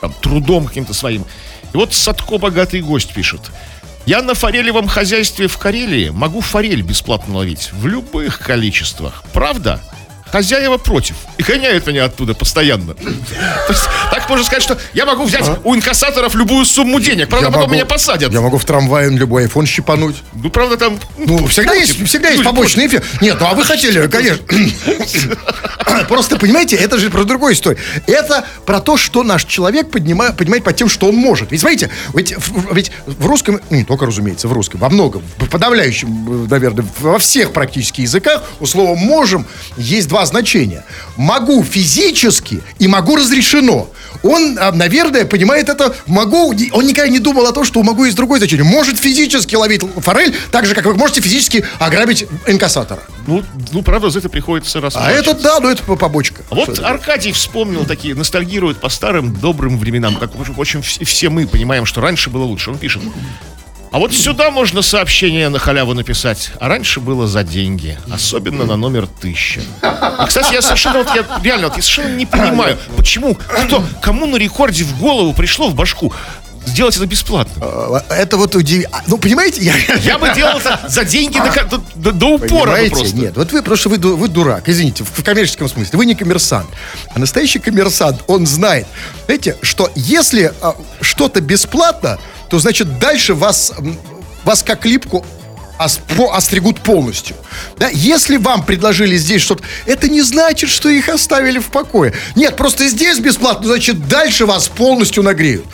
[0.00, 1.24] там, трудом каким-то своим.
[1.72, 3.50] И вот Садко богатый гость пишет.
[4.04, 9.22] Я на форелевом хозяйстве в Карелии могу форель бесплатно ловить в любых количествах.
[9.32, 9.80] Правда?
[10.32, 11.14] Хозяева против.
[11.36, 12.94] И гоняют меня оттуда постоянно.
[14.10, 17.28] Так можно сказать, что я могу взять у инкассаторов любую сумму денег.
[17.28, 18.32] Правда, потом меня посадят.
[18.32, 20.16] Я могу в трамвае любой айфон щипануть.
[20.32, 20.98] Ну, правда, там...
[21.18, 23.04] Ну, всегда есть, всегда есть побочный эффект.
[23.20, 24.38] Нет, ну а вы хотели, конечно.
[26.08, 27.78] Просто, понимаете, это же про другую историю.
[28.06, 31.50] Это про то, что наш человек поднимает, понимает под тем, что он может.
[31.52, 35.22] Ведь, смотрите, ведь, в- ведь в русском, ну, не только, разумеется, в русском, во многом,
[35.38, 40.84] в подавляющем, э, наверное, во всех практически языках у слова «можем» есть два значения.
[41.16, 43.88] Могу физически и могу разрешено.
[44.22, 48.16] Он, а, наверное, понимает это могу, он никогда не думал о том, что могу есть
[48.16, 48.64] другое значение.
[48.64, 53.02] Может физически ловить форель, так же, как вы можете физически ограбить инкассатора.
[53.26, 55.30] Ну, ну, правда, за это приходится А расплачиваться.
[55.32, 56.42] это, да, ну это по- побочка.
[56.50, 61.46] А Вот Аркадий вспомнил такие, ностальгирует по старым добрым временам, как, в общем, все мы
[61.46, 62.70] понимаем, что раньше было лучше.
[62.70, 63.02] Он пишет.
[63.92, 66.50] А вот сюда можно сообщение на халяву написать.
[66.58, 67.98] А раньше было за деньги.
[68.10, 69.60] Особенно на номер тысяча.
[69.60, 74.26] И, кстати, я совершенно, вот, я, реально, вот, я совершенно не понимаю, почему, кто, кому
[74.26, 76.12] на рекорде в голову пришло в башку
[76.64, 77.60] сделать это бесплатно.
[77.60, 79.02] А, Это вот удивительно.
[79.08, 79.74] Ну, понимаете, я...
[79.96, 82.94] Я бы делал это за деньги до, до- до- упора Понимаете?
[82.96, 83.16] просто.
[83.16, 85.98] Нет, вот вы просто вы, вы дурак, извините, в, в коммерческом смысле.
[85.98, 86.68] Вы не коммерсант.
[87.14, 88.86] А настоящий коммерсант, он знает,
[89.26, 92.18] знаете, что если а, что-то бесплатно,
[92.52, 93.72] то значит дальше вас,
[94.44, 95.24] вас как липку
[95.84, 97.36] остригут полностью.
[97.76, 97.88] Да?
[97.88, 102.14] Если вам предложили здесь что-то, это не значит, что их оставили в покое.
[102.34, 105.64] Нет, просто здесь бесплатно, значит, дальше вас полностью нагреют.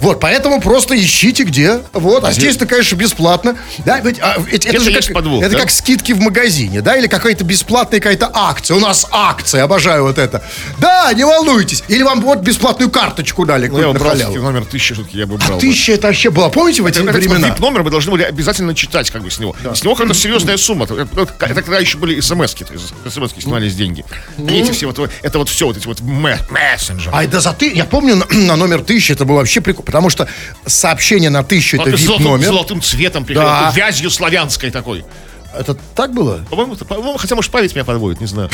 [0.00, 1.80] Вот, поэтому просто ищите где.
[1.92, 3.56] Вот, а здесь-то, конечно, бесплатно.
[3.84, 5.60] Да, ведь, а, ведь это, Это же как, подвох, это да?
[5.60, 8.76] как скидки в магазине, да, или какая-то бесплатная какая-то акция.
[8.76, 10.42] У нас акция, обожаю вот это.
[10.78, 11.82] Да, не волнуйтесь.
[11.88, 13.68] Или вам вот бесплатную карточку дали.
[13.68, 15.54] Ну, я брал номер тысячи, я бы брал.
[15.54, 15.60] бы.
[15.60, 16.48] Тысяча это вообще было.
[16.48, 17.54] Помните в эти Это, времена?
[17.58, 19.55] номер мы должны были обязательно читать как бы с него.
[19.74, 20.84] С него какая-то серьезная сумма.
[20.84, 24.04] Это, это- это когда еще были смс-ки, то есть смс-ки снимались деньги.
[24.36, 27.14] Не эти все вот, это вот все, вот эти вот мессенджеры.
[27.16, 30.10] Ай, да за ты, я помню на, на номер тысячи это было вообще прикольно, потому
[30.10, 30.28] что
[30.66, 32.46] сообщение на тысячу это вид золотым, номер.
[32.46, 33.72] золотым цветом Да.
[33.74, 35.04] вязью славянской такой.
[35.58, 36.40] Это так было?
[36.50, 38.50] По-моему, это- по-моему, хотя, может, память меня подводит, не знаю.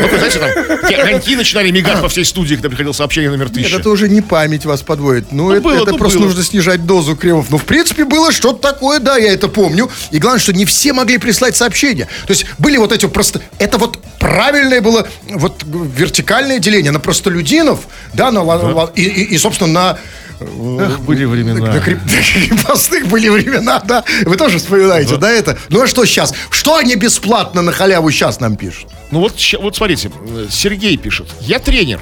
[0.00, 3.46] Ну, вы знаете, там такие огоньки начинали мигать по всей студии, когда приходило сообщение номер
[3.46, 3.76] Нет, тысяча.
[3.76, 5.32] это уже не память вас подводит.
[5.32, 6.26] Ну, это, было, это ну, просто было.
[6.28, 7.50] нужно снижать дозу кремов.
[7.50, 9.90] Но, в принципе, было что-то такое, да, я это помню.
[10.10, 12.08] И главное, что не все могли прислать сообщения.
[12.26, 13.40] То есть были вот эти просто...
[13.58, 17.80] Это вот правильное было вот вертикальное деление на простолюдинов,
[18.12, 19.98] да, на, ла- и, и- и, собственно, на...
[20.40, 21.60] Эх, были времена.
[21.60, 22.22] На креп- на
[22.56, 24.04] крепостных были времена, да?
[24.24, 25.58] Вы тоже вспоминаете, да, это?
[25.68, 26.34] Ну а что сейчас?
[26.50, 28.88] Что они бесплатно на халяву сейчас нам пишут?
[29.10, 30.10] Ну вот, вот смотрите,
[30.50, 31.28] Сергей пишет.
[31.40, 32.00] Я тренер,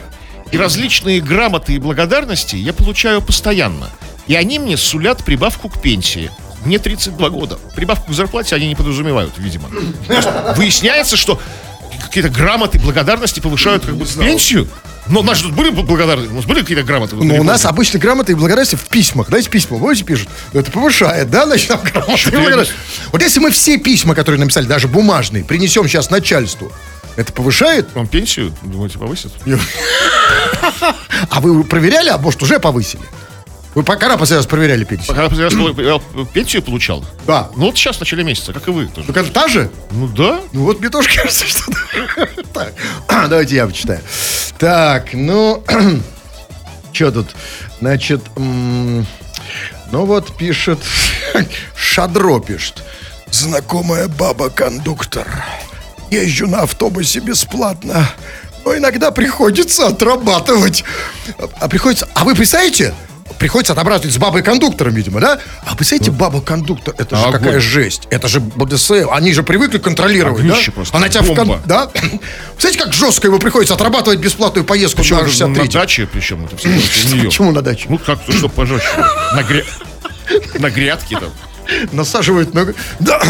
[0.50, 3.88] и различные грамоты и благодарности я получаю постоянно.
[4.26, 6.30] И они мне сулят прибавку к пенсии.
[6.64, 7.58] Мне 32 года.
[7.74, 9.68] Прибавку к зарплате они не подразумевают, видимо.
[10.56, 11.40] Выясняется, что
[12.02, 14.68] какие-то грамоты, благодарности повышают как бы пенсию.
[15.08, 17.16] Но у нас же тут были благодарности, у нас были какие-то грамоты?
[17.16, 19.28] Ну, у нас обычно грамоты и благодарности в письмах.
[19.28, 20.28] Знаете, письма, помните, пишут?
[20.52, 22.74] Это повышает, да, значит, там грамоты и благодарности.
[23.10, 26.72] Вот если мы все письма, которые написали, даже бумажные, принесем сейчас начальству,
[27.16, 27.88] это повышает?
[27.94, 29.32] Вам пенсию, думаете, повысят?
[31.28, 33.02] А вы проверяли, а может, уже повысили?
[33.74, 35.16] Вы по- последний раз проверяли пенсию?
[35.16, 35.44] Последний
[35.88, 37.04] раз пенсию получал?
[37.26, 37.48] Да.
[37.56, 39.06] Ну вот сейчас, в начале месяца, как и вы тоже.
[39.08, 39.70] Так это та же?
[39.90, 40.40] Ну да.
[40.52, 41.62] Ну вот мне тоже кажется, что...
[42.52, 42.74] Так,
[43.08, 44.00] давайте я почитаю.
[44.58, 45.64] Так, ну...
[46.92, 47.28] Что тут?
[47.80, 49.04] Значит, ну
[49.90, 50.78] вот пишет...
[51.74, 52.82] Шадро пишет.
[53.30, 55.26] Знакомая баба-кондуктор.
[56.10, 58.06] Езжу на автобусе бесплатно.
[58.66, 60.84] Но иногда приходится отрабатывать.
[61.38, 62.06] А- А приходится...
[62.14, 62.92] А вы представляете?
[63.38, 65.38] Приходится отрабатывать с бабой-кондуктором, видимо, да?
[65.66, 67.32] А представляете, баба-кондуктор, это же Огонь.
[67.40, 68.06] какая жесть.
[68.10, 69.08] Это же БДСМ.
[69.10, 70.72] Они же привыкли контролировать, Огнище да?
[70.72, 71.60] просто, Она тебя в кон- бомба.
[71.66, 71.86] Да?
[72.52, 76.56] Представляете, как жестко ему приходится отрабатывать бесплатную поездку Причем на на 63 даче, причем это
[76.56, 76.68] все
[77.20, 77.24] у.
[77.24, 77.86] Почему на даче?
[77.88, 78.88] Ну как-то, что пожестче.
[79.34, 79.62] На, гря...
[80.58, 81.30] на грядке там.
[81.92, 82.72] Насаживают ногу.
[83.00, 83.20] Да.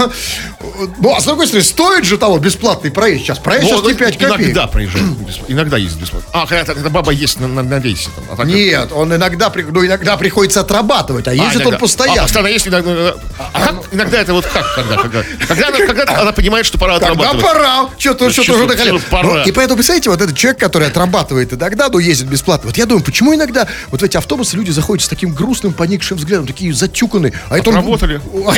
[0.99, 3.39] Ну, а с другой стороны, стоит же того бесплатный проезд сейчас.
[3.39, 4.41] Проезд Ну, сейчас не 5 копеек.
[4.49, 5.05] Иногда проезжает.
[5.49, 6.29] Иногда есть бесплатно.
[6.33, 8.11] А, когда, когда баба есть на, на, на весе.
[8.15, 11.69] Там, а так- Нет, он иногда, ну, иногда приходится отрабатывать, а А, ездит иногда.
[11.77, 12.21] он постоянно.
[12.21, 13.15] А, постоянно есть иногда.
[13.39, 14.75] А, как иногда это вот как?
[14.75, 17.43] Когда, когда, когда, она, когда она понимает, что пора отрабатывать.
[17.45, 17.89] пора.
[17.99, 19.29] Что-то, Ну, что-то уже чё, накали- пора.
[19.29, 22.69] Ну, И поэтому, представляете, вот этот человек, который отрабатывает иногда, ну, ездит бесплатно.
[22.69, 26.17] Вот я думаю, почему иногда вот в эти автобусы люди заходят с таким грустным, поникшим
[26.19, 27.33] взглядом, такие затюканные.
[27.49, 27.77] А это он-.
[27.77, 27.83] А,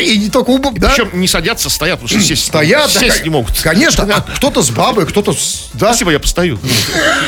[0.00, 0.90] И не только убом, да?
[0.90, 3.60] Причем не садятся, стоят, потому что сесть, Стоят, да, сесть как- не могут.
[3.62, 5.70] Конечно, а кто-то с бабой, кто-то с...
[5.74, 6.58] Да, Спасибо, я постою.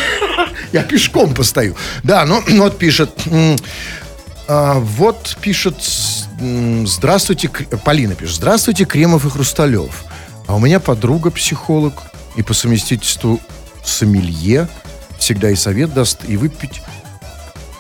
[0.73, 1.75] я пешком постою.
[2.05, 3.11] Да, ну, вот пишет...
[4.47, 5.77] а, вот пишет...
[6.85, 7.49] Здравствуйте,
[7.85, 8.37] Полина пишет.
[8.37, 10.05] Здравствуйте, Кремов и Хрусталев.
[10.47, 11.95] А у меня подруга психолог
[12.37, 13.41] и по совместительству
[13.85, 14.69] сомелье.
[15.19, 16.83] Всегда и совет даст, и выпить.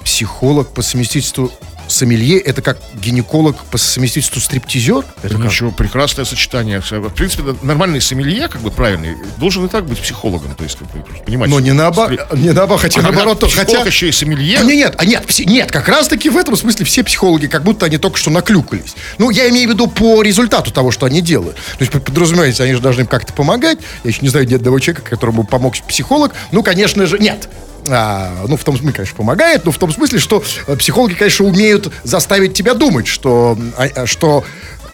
[0.02, 1.52] Психолог по совместительству
[1.96, 2.38] сомелье.
[2.38, 5.04] Это как гинеколог по совместительству стриптизер?
[5.22, 5.46] Это как?
[5.46, 6.80] Ничего, прекрасное сочетание.
[6.80, 10.54] В принципе, нормальный сомелье, как бы правильный, должен и так быть психологом.
[10.54, 11.54] То есть, как бы, понимаете.
[11.54, 13.86] Но не наоборот, не наоборот, хотя А наоборот, то- психолог хотя...
[13.86, 14.58] еще и сомелье.
[14.58, 17.64] А, нет, нет, а нет, нет, как раз таки в этом смысле все психологи, как
[17.64, 18.94] будто они только что наклюкались.
[19.18, 21.56] Ну, я имею в виду по результату того, что они делают.
[21.56, 23.78] То есть, подразумевается, они же должны им как-то помогать.
[24.04, 26.32] Я еще не знаю ни одного человека, которому помог психолог.
[26.52, 27.48] Ну, конечно же, нет.
[27.88, 31.46] А, ну, в том смысле, конечно, помогает, но в том смысле, что э, психологи, конечно,
[31.46, 34.44] умеют заставить тебя думать, что, а, а, что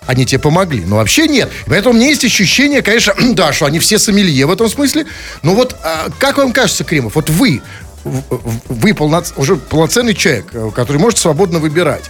[0.06, 0.84] они тебе помогли.
[0.84, 1.50] Но вообще нет.
[1.66, 5.06] Поэтому у меня есть ощущение, конечно, да, что они все сомелье в этом смысле.
[5.42, 7.62] Но вот а, как вам кажется, Кремов, вот вы,
[8.04, 12.04] вы полноц- уже полноценный человек, э, который может свободно выбирать.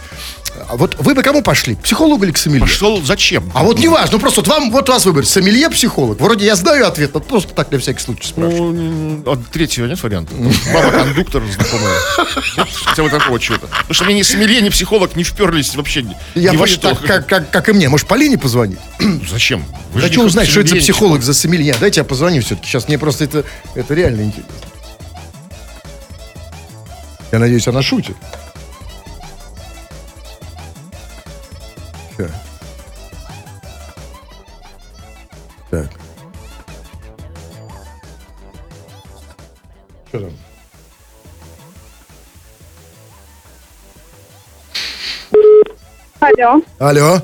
[0.69, 1.75] А Вот вы бы кому пошли?
[1.75, 2.61] Психологу или к сомелье?
[2.61, 3.51] Пошел зачем?
[3.53, 6.19] А вот не важно, ну просто вот вам, вот вас выбрать, сомелье, психолог.
[6.19, 8.73] Вроде я знаю ответ, но просто так на всякий случай спрашиваю.
[8.73, 10.33] Ну, от третьего нет варианта.
[10.73, 11.97] Баба-кондуктор знакомая.
[12.85, 13.67] Хотя бы такого чего-то.
[13.67, 16.89] Потому что мне ни сомелье, ни психолог не вперлись вообще я ни во что.
[16.89, 17.89] так, как, как, как и мне.
[17.89, 18.79] Может, Полине позвонить?
[19.29, 19.65] Зачем?
[19.93, 21.75] Вы Хочу узнать, что это за психолог, за сомелье.
[21.79, 22.67] Дайте я позвоню все-таки.
[22.67, 23.43] Сейчас мне просто это,
[23.75, 24.53] это реально интересно.
[27.31, 28.15] Я надеюсь, она шутит.
[32.17, 32.29] Ща.
[35.71, 35.89] Так.
[40.07, 40.31] Что там?
[46.19, 46.61] Алло.
[46.79, 47.21] Алло,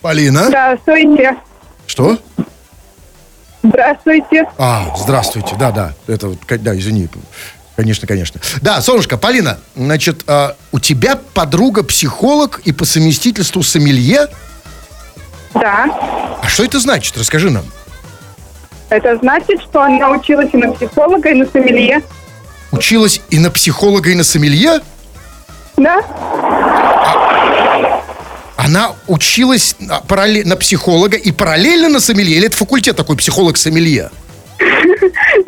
[0.00, 0.44] Полина?
[0.44, 1.36] Здравствуйте.
[1.86, 2.18] Что?
[3.62, 4.48] Здравствуйте.
[4.56, 7.08] А, здравствуйте, да, да, это вот, да, извини,
[7.78, 8.40] конечно, конечно.
[8.60, 14.26] Да, солнышко, Полина, значит, а, у тебя подруга психолог и по совместительству сомелье?
[15.54, 15.86] Да.
[16.42, 17.16] А что это значит?
[17.16, 17.64] Расскажи нам.
[18.90, 22.02] Это значит, что она училась и на психолога, и на сомелье.
[22.72, 24.80] Училась и на психолога, и на сомелье?
[25.76, 26.02] Да?
[28.56, 32.38] Она училась на, паралле- на психолога и параллельно на сомелье?
[32.38, 34.10] Или это факультет такой, психолог-сомелье?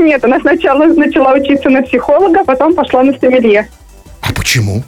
[0.01, 3.69] Нет, она сначала начала учиться на психолога, потом пошла на сомелье.
[4.23, 4.83] А почему?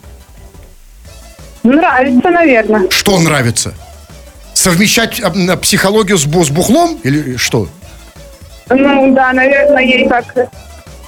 [1.61, 2.89] Нравится, наверное.
[2.89, 3.73] Что нравится?
[4.53, 6.99] Совмещать а, психологию с, с бухлом?
[7.03, 7.67] Или что?
[8.69, 10.25] Ну да, наверное, ей так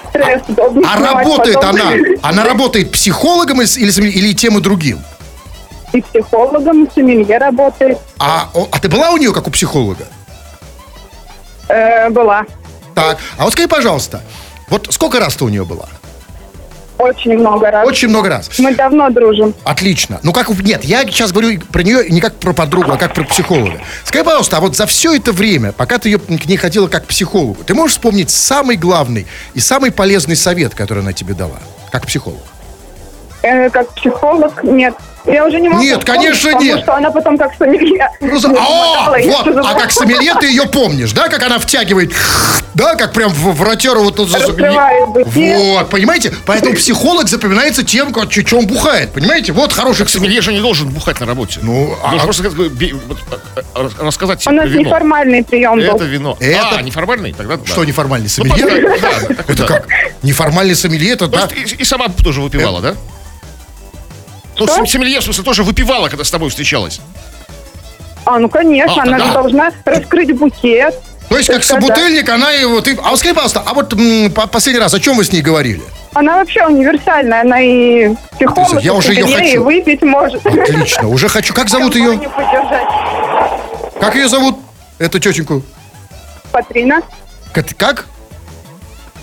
[0.09, 1.69] стресс удобнее А работает потом.
[1.71, 1.91] она?
[2.21, 4.99] Она работает психологом или, или, тем и другим?
[5.93, 7.97] И психологом, и сомелье работает.
[8.19, 10.05] А, а ты была у нее как у психолога?
[11.69, 12.45] Э, была.
[12.95, 13.19] Так.
[13.37, 14.21] А вот скажи, пожалуйста,
[14.69, 15.87] вот сколько раз ты у нее была?
[16.97, 17.85] Очень много раз.
[17.85, 18.49] Очень много раз.
[18.57, 19.53] Мы давно дружим.
[19.65, 20.19] Отлично.
[20.23, 23.25] Ну как, нет, я сейчас говорю про нее не как про подругу, а как про
[23.25, 23.81] психолога.
[24.05, 27.03] Скажи, пожалуйста, а вот за все это время, пока ты ее, к ней ходила как
[27.03, 31.59] к психологу, ты можешь вспомнить самый главный и самый полезный совет, который она тебе дала,
[31.91, 32.39] как психолог?
[33.41, 34.95] Э, как психолог, нет.
[35.27, 35.81] Я уже не могу.
[35.81, 36.79] Нет, вспомнить, конечно, потому нет.
[36.83, 38.09] что она потом как сомелье.
[38.21, 41.27] Ну, за- мне О, помогала, я вот, что а как сомелье ты ее помнишь, да,
[41.29, 42.13] как она втягивает,
[42.73, 45.57] да, как прям в вратеру вот тут за- Раскрывает бытие.
[45.57, 46.33] Вот, понимаете?
[46.45, 49.51] Поэтому психолог запоминается тем, как, чё он бухает, понимаете?
[49.51, 50.07] Вот хороший.
[50.07, 51.59] Сомелье же не должен бухать на работе.
[51.63, 55.75] Ну, а- Должен просто сказать, бе- вот, а, а, рассказать У тебе нас неформальный прием
[55.79, 55.95] был.
[55.95, 56.37] Это вино.
[56.39, 57.33] Это- А, неформальный?
[57.33, 57.65] Тогда да.
[57.65, 58.87] Что неформальный Ну, сомелье?
[58.87, 59.87] просто- Это как?
[60.21, 61.49] Неформальный сомелье, это То да?
[61.55, 62.95] и, и сама тоже выпивала, да?
[64.59, 64.85] Ну, Что?
[64.85, 67.01] сомелье, в смысле, тоже выпивала, когда с тобой встречалась.
[68.25, 70.95] А, ну конечно, А, она же должна раскрыть букет.
[71.29, 72.81] То есть, как Тогда- собутыльник, она его...
[72.81, 72.97] Ты...
[73.03, 75.41] А вот скажи, пожалуйста, а вот м, по- последний раз о чем вы с ней
[75.41, 75.81] говорили?
[76.13, 79.63] Она вообще универсальная, она и психолог, Я и уже её сомелье, и хочу.
[79.63, 80.45] выпить может.
[80.45, 81.53] Отлично, уже хочу.
[81.53, 82.11] Как зовут ее?
[82.17, 82.87] Компанию поддержать.
[83.99, 84.57] Как ее зовут?
[84.99, 85.61] Эту тетеньку?
[86.51, 87.01] Патрина.
[87.53, 88.05] Кат- Как?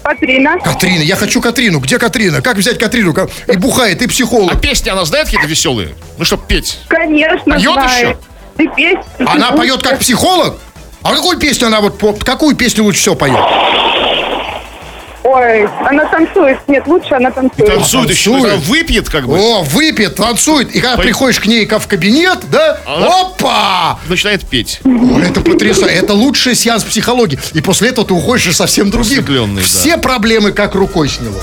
[0.02, 0.58] Патрина.
[0.58, 1.02] Катрина.
[1.02, 1.78] Я хочу Катрину.
[1.80, 2.42] Где Катрина?
[2.42, 3.14] Как взять Катрину?
[3.46, 4.60] И бухает, и А психолог.
[4.60, 5.94] песни она знает какие-то веселые?
[6.18, 6.78] Ну, чтоб петь.
[6.88, 8.08] Конечно, Поет знаю.
[8.08, 8.16] еще?
[8.64, 9.02] И песни.
[9.26, 10.58] Она поет как психолог?
[11.02, 13.38] А какую песню она вот, по- какую песню лучше всего поет?
[15.24, 16.58] Ой, она танцует.
[16.68, 17.66] Нет, лучше она танцует.
[17.68, 18.52] Танцует еще, танцует.
[18.54, 20.74] когда выпьет как бы, О, выпьет, танцует.
[20.74, 23.98] И когда Пой- приходишь к ней ка- в кабинет, да, Она- опа!
[24.08, 24.80] начинает петь.
[24.85, 25.94] Ой, это потрясающе.
[25.96, 27.38] Это лучший сеанс психологии.
[27.52, 29.22] И после этого ты уходишь и совсем другим.
[29.24, 29.68] Просветленный, да.
[29.68, 31.40] Все проблемы как рукой сняло.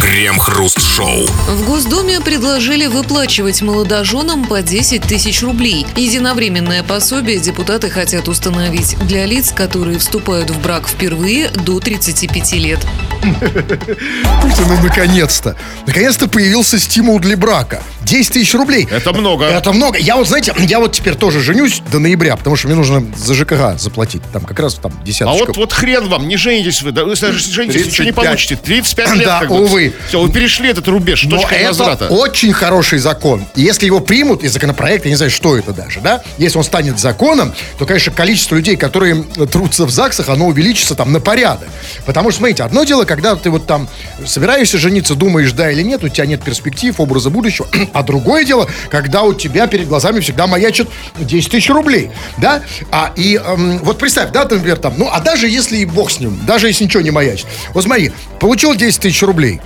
[0.00, 1.26] Крем-хруст-шоу.
[1.48, 5.86] В Госдуме предложили выплачивать молодоженам по 10 тысяч рублей.
[5.96, 12.80] Единовременное пособие депутаты хотят установить для лиц, которые вступают в брак впервые до 35 лет.
[13.24, 15.56] Ну наконец-то.
[15.86, 17.82] Наконец-то появился стимул для брака.
[18.02, 18.86] 10 тысяч рублей.
[18.90, 19.46] Это много.
[19.46, 19.98] Это много.
[19.98, 23.34] Я вот, знаете, я вот теперь тоже женюсь до ноября, потому что мне нужно за
[23.34, 24.22] ЖКХ заплатить.
[24.32, 25.46] Там как раз там А десяточка.
[25.46, 26.92] вот, вот хрен вам, не женитесь вы.
[26.92, 28.14] Да, вы женитесь, ничего не 35.
[28.14, 28.56] получите.
[28.56, 29.94] 35 лет Да, увы.
[30.08, 32.08] Все, вы перешли этот рубеж, Но точка это возврата.
[32.08, 33.44] очень хороший закон.
[33.54, 36.64] И если его примут, и законопроект, я не знаю, что это даже, да, если он
[36.64, 41.68] станет законом, то, конечно, количество людей, которые трутся в ЗАГСах, оно увеличится там на порядок.
[42.04, 43.88] Потому что, смотрите, одно дело, когда ты вот там
[44.26, 48.68] собираешься жениться, думаешь, да или нет, у тебя нет перспектив, образа будущего, а другое дело,
[48.90, 53.98] когда у тебя перед глазами всегда маячит 10 тысяч рублей, да, а, и эм, вот
[53.98, 56.84] представь, да, ты, например, там, ну, а даже если и бог с ним, даже если
[56.84, 59.60] ничего не маячит, вот смотри, получил 10 тысяч рублей,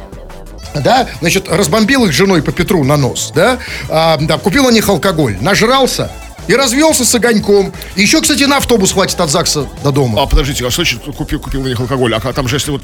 [0.74, 3.58] да, значит, разбомбил их женой по Петру на нос, да,
[3.88, 6.10] а, да, купил на них алкоголь, нажрался
[6.46, 7.72] и развелся с огоньком.
[7.96, 10.22] Еще, кстати, на автобус хватит от ЗАГСа до дома.
[10.22, 12.14] А подождите, а значит купил, купил на них алкоголь?
[12.14, 12.82] А там же если вот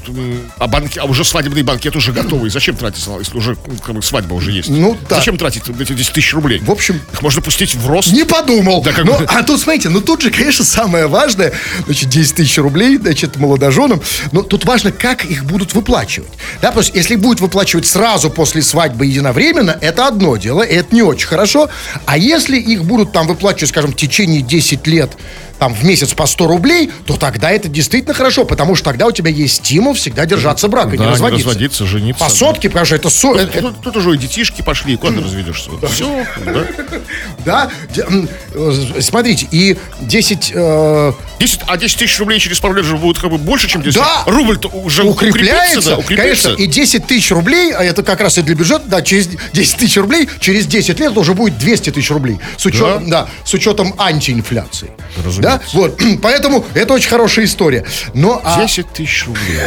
[0.59, 4.03] а, банки, а уже свадебный банкет уже готовый, зачем тратить, если уже ну, как бы,
[4.03, 4.69] свадьба уже есть?
[4.69, 5.17] Ну, да.
[5.17, 6.59] Зачем тратить эти 10 тысяч рублей?
[6.61, 8.13] В общем, Их можно пустить в рост.
[8.13, 8.83] Не подумал.
[8.83, 11.53] Да как Ну, бы- а тут, смотрите, ну тут же, конечно, самое важное,
[11.87, 14.01] значит, 10 тысяч рублей, значит, молодоженам.
[14.33, 16.29] Но тут важно, как их будут выплачивать.
[16.61, 20.95] Да, потому что если будут выплачивать сразу после свадьбы единовременно, это одно дело, и это
[20.95, 21.69] не очень хорошо.
[22.07, 25.13] А если их будут там выплачивать, скажем, в течение 10 лет,
[25.59, 29.13] там, в месяц по 100 рублей, то тогда это действительно хорошо, потому что тогда у
[29.13, 31.47] тебя есть стимул всегда держаться брака, Да, не не разводиться.
[31.49, 32.25] разводиться, жениться.
[32.25, 33.09] По сотке, потому что это...
[33.11, 35.71] со- э, Тут, тут уже и детишки пошли, куда ты разведешься?
[35.91, 36.67] Все, да.
[37.45, 40.53] Да, Де- м, э, смотрите, и 10...
[40.55, 43.83] э, 10, а 10 тысяч рублей через пару лет же будет как бы больше, чем
[43.83, 43.97] 10.
[44.01, 44.23] Да.
[44.27, 46.49] Рубль-то уже укрепляется, да, укрепится.
[46.51, 49.77] конечно, и 10 тысяч рублей, а это как раз и для бюджета, да, через 10
[49.77, 53.29] тысяч рублей, через 10 лет уже будет 200 тысяч рублей, с учетом, да?
[53.45, 54.91] С учетом антиинфляции.
[55.39, 57.85] Да, вот, поэтому это очень хорошая история.
[58.15, 59.59] Но, а, 10 тысяч рублей.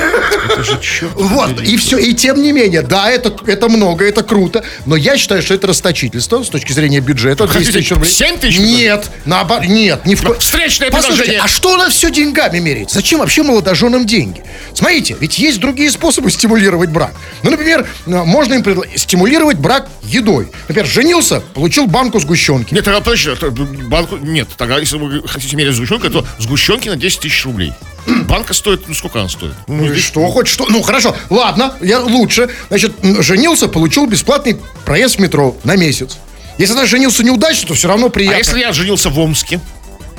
[0.45, 4.23] Это же черт вот, и все, и тем не менее, да, это, это много, это
[4.23, 7.45] круто, но я считаю, что это расточительство с точки зрения бюджета.
[7.45, 8.11] 200 хотите тысяч рублей.
[8.11, 8.59] 7 тысяч?
[8.59, 11.41] Нет, наоборот, нет, ни в ко- Встречное Послушайте, предложение.
[11.43, 12.95] а что у нас все деньгами меряется?
[12.95, 14.41] Зачем вообще молодоженам деньги?
[14.73, 17.13] Смотрите, ведь есть другие способы стимулировать брак.
[17.43, 20.47] Ну, например, э, можно им предла- стимулировать брак едой.
[20.67, 22.73] Например, женился, получил банку сгущенки.
[22.73, 27.45] Нет, это банку, нет, тогда если вы хотите мерить сгущенкой, то сгущенки на 10 тысяч
[27.45, 27.73] рублей.
[28.27, 29.53] Банка стоит, ну сколько она стоит?
[29.67, 30.65] Ну, Ну и что, хоть что?
[30.69, 32.49] Ну, хорошо, ладно, я лучше.
[32.69, 36.17] Значит, женился, получил бесплатный проезд в метро на месяц.
[36.57, 38.37] Если даже женился неудачно, то все равно А приятно.
[38.37, 39.59] если я женился в Омске,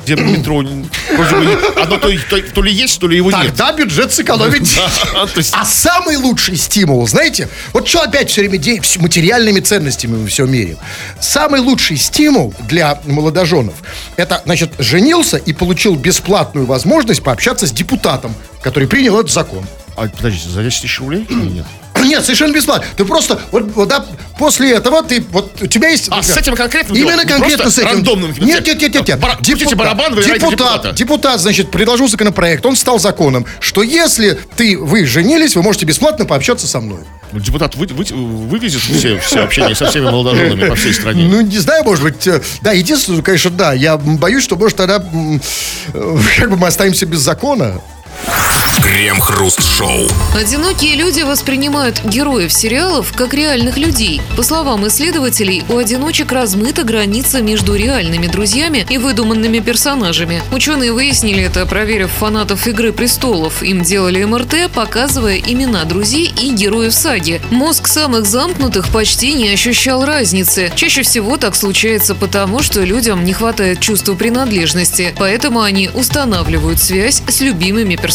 [0.03, 3.39] где метро вроде бы одно то, то- то ли есть, то ли его нет.
[3.55, 4.61] Тогда бюджет сэкономит.
[5.35, 8.57] Есть- А самый лучший стимул, знаете, вот что опять все время
[8.97, 10.77] материальными ценностями мы все меряем.
[11.19, 13.75] Самый лучший стимул для молодоженов,
[14.17, 19.65] это, значит, женился и получил бесплатную возможность пообщаться с депутатом, который принял этот закон.
[19.95, 21.65] А, подождите, за 10 тысяч рублей или нет?
[22.03, 22.85] Нет, совершенно бесплатно.
[22.95, 24.05] Ты просто, вот, вот, да,
[24.37, 26.07] после этого ты, вот у тебя есть...
[26.11, 27.87] А, с этим конкретным Именно конкретно с этим.
[27.89, 29.07] рандомным Нет, нет, нет, нет.
[29.07, 29.19] нет.
[29.19, 30.91] Бара- крутите барабан, вы депутат, депутата.
[30.93, 36.25] депутат, значит, предложил законопроект, он стал законом, что если ты, вы женились, вы можете бесплатно
[36.25, 36.99] пообщаться со мной.
[37.31, 38.05] Ну, Депутат вы- вы-
[38.47, 41.27] вывезет все, все общение со всеми молодоженами по всей стране.
[41.29, 44.97] Ну, не знаю, может быть, э, да, единственное, конечно, да, я боюсь, что, может, тогда
[44.97, 47.81] э, как бы мы останемся без закона.
[48.83, 50.07] Крем-хруст-шоу.
[50.35, 54.21] Одинокие люди воспринимают героев сериалов как реальных людей.
[54.35, 60.41] По словам исследователей, у одиночек размыта граница между реальными друзьями и выдуманными персонажами.
[60.51, 63.63] Ученые выяснили это, проверив фанатов «Игры престолов».
[63.63, 67.41] Им делали МРТ, показывая имена друзей и героев саги.
[67.51, 70.71] Мозг самых замкнутых почти не ощущал разницы.
[70.75, 77.21] Чаще всего так случается потому, что людям не хватает чувства принадлежности, поэтому они устанавливают связь
[77.27, 78.08] с любимыми персонажами.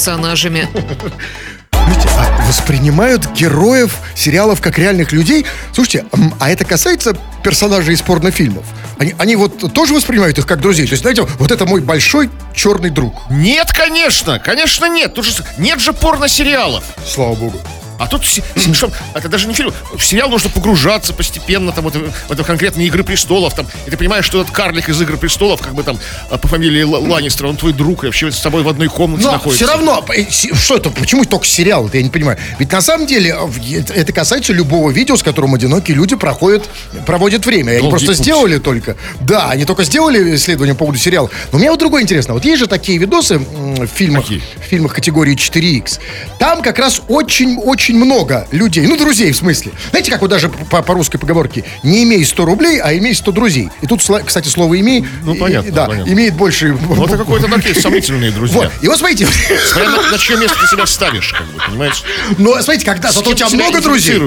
[1.87, 5.45] Видите, а воспринимают героев сериалов как реальных людей.
[5.73, 6.07] Слушайте,
[6.41, 8.65] а это касается персонажей из порнофильмов?
[8.99, 10.87] Они, они вот тоже воспринимают их как друзей?
[10.87, 13.15] То есть, знаете, вот это мой большой черный друг.
[13.31, 15.15] Нет, конечно, конечно нет.
[15.15, 16.85] Тут же, нет же порно-сериалов.
[17.07, 17.61] Слава богу.
[17.99, 19.73] А тут что, это даже не фильм.
[19.97, 23.55] В сериал нужно погружаться постепенно там, вот, в это конкретные Игры престолов.
[23.55, 25.99] Там, и ты понимаешь, что этот карлик из Игр престолов, как бы там
[26.31, 29.33] а, по фамилии Ланнистер, он твой друг, и вообще с тобой в одной комнате Но
[29.33, 29.65] находится.
[29.65, 32.38] все равно, э, что это, почему только сериал, я не понимаю.
[32.59, 33.37] Ведь на самом деле
[33.71, 36.69] э, это касается любого видео, с которым одинокие люди проходят,
[37.07, 37.73] проводят время.
[37.75, 38.17] И Они Долгий просто путь.
[38.17, 38.97] сделали только.
[39.21, 41.31] Да, они только сделали исследование по поводу сериала.
[41.53, 42.35] Но мне вот другое интересно.
[42.35, 44.40] Вот есть же такие видосы в фильмах, Какие?
[44.40, 46.01] в фильмах категории 4X.
[46.38, 49.73] Там как раз очень-очень много людей, ну, друзей в смысле.
[49.91, 53.33] Знаете, как вот даже по, по русской поговорке, не имей 100 рублей, а имей 100
[53.33, 53.69] друзей.
[53.83, 56.11] И тут, кстати, слово имей, Ну, и- понятно, да, понятно.
[56.11, 56.77] имеет больше...
[56.89, 58.57] Ну, это какой-то такие сомнительные друзья.
[58.57, 58.73] Вот.
[58.81, 62.03] И вот смотрите, Смотря на, на чье место ты себя ставишь, как бы, понимаешь?
[62.39, 64.21] Но смотрите, когда зато у тебя много друзей.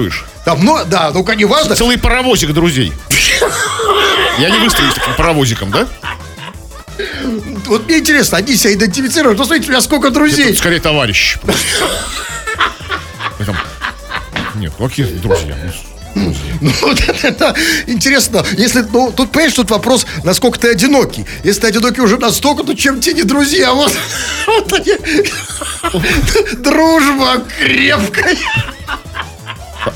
[0.44, 1.74] Там, ну, да, ну, не важно.
[1.74, 2.92] Целый паровозик друзей.
[4.38, 5.86] Я не выстрелюсь таким паровозиком, да?
[7.66, 9.38] Вот мне интересно, они себя идентифицируют.
[9.38, 10.56] Ну, смотрите, у меня сколько друзей.
[10.56, 11.36] Скорее товарищ.
[13.38, 13.56] Ну, там-
[14.56, 15.56] Нет, какие друзья?
[16.14, 17.54] Ну, Ну, вот это, это
[17.86, 18.44] интересно.
[18.56, 21.26] Если, ну, тут, понимаешь, тут вопрос, насколько ты одинокий.
[21.44, 23.72] Если ты одинокий уже настолько, то чем те не друзья?
[23.74, 23.92] Вот,
[24.46, 24.94] вот они.
[26.56, 28.36] Дружба крепкая.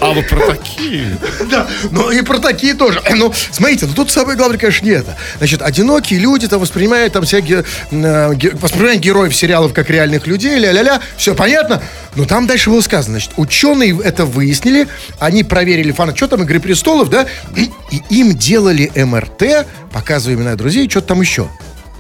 [0.01, 1.19] А вы про такие?
[1.51, 3.03] Да, ну и про такие тоже.
[3.15, 5.17] Ну, смотрите, ну тут самое главное, конечно, не это.
[5.39, 10.59] Значит, одинокие люди там воспринимают там всякие, э, ге- воспринимают героев сериалов как реальных людей,
[10.59, 11.83] ля-ля-ля, все понятно.
[12.15, 14.87] Но там дальше было сказано, значит, ученые это выяснили,
[15.19, 17.27] они проверили фанат, что там, Игры престолов, да,
[17.57, 17.71] и
[18.11, 21.49] им делали МРТ, показывая имена друзей, что-то там еще.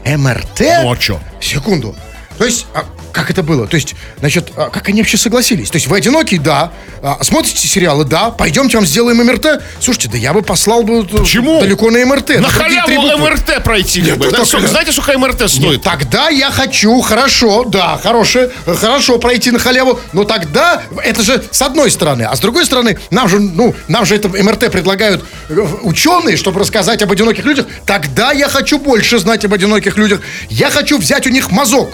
[0.04, 0.60] МРТ?
[0.82, 1.20] Ну, а чё?
[1.40, 1.94] Секунду.
[2.38, 3.66] То есть, а, как это было?
[3.66, 5.70] То есть, значит, а, как они вообще согласились?
[5.70, 6.72] То есть, вы одинокий, да.
[7.02, 8.30] А, смотрите сериалы, да.
[8.30, 9.62] Пойдемте вам сделаем МРТ.
[9.80, 11.60] Слушайте, да я бы послал бы Почему?
[11.60, 12.40] далеко на МРТ.
[12.40, 13.18] На халяву.
[13.18, 14.02] МРТ пройти.
[14.02, 14.24] как бы.
[14.26, 15.82] Нет, Да, сколько- Знаете, сколько МРТ Нет, стоит?
[15.82, 21.62] тогда я хочу, хорошо, да, хорошее, хорошо пройти на халяву, но тогда это же с
[21.62, 25.54] одной стороны, а с другой стороны, нам же, ну, нам же это МРТ предлагают э,
[25.82, 30.70] ученые, чтобы рассказать об одиноких людях, тогда я хочу больше знать об одиноких людях, я
[30.70, 31.90] хочу взять у них мазок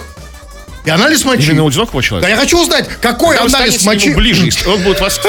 [0.89, 1.43] и анализ мочи.
[1.43, 2.27] Именно у одинокого человека?
[2.27, 4.09] Да я хочу узнать, какой Когда анализ мочи.
[4.13, 5.19] ближе, он будет вас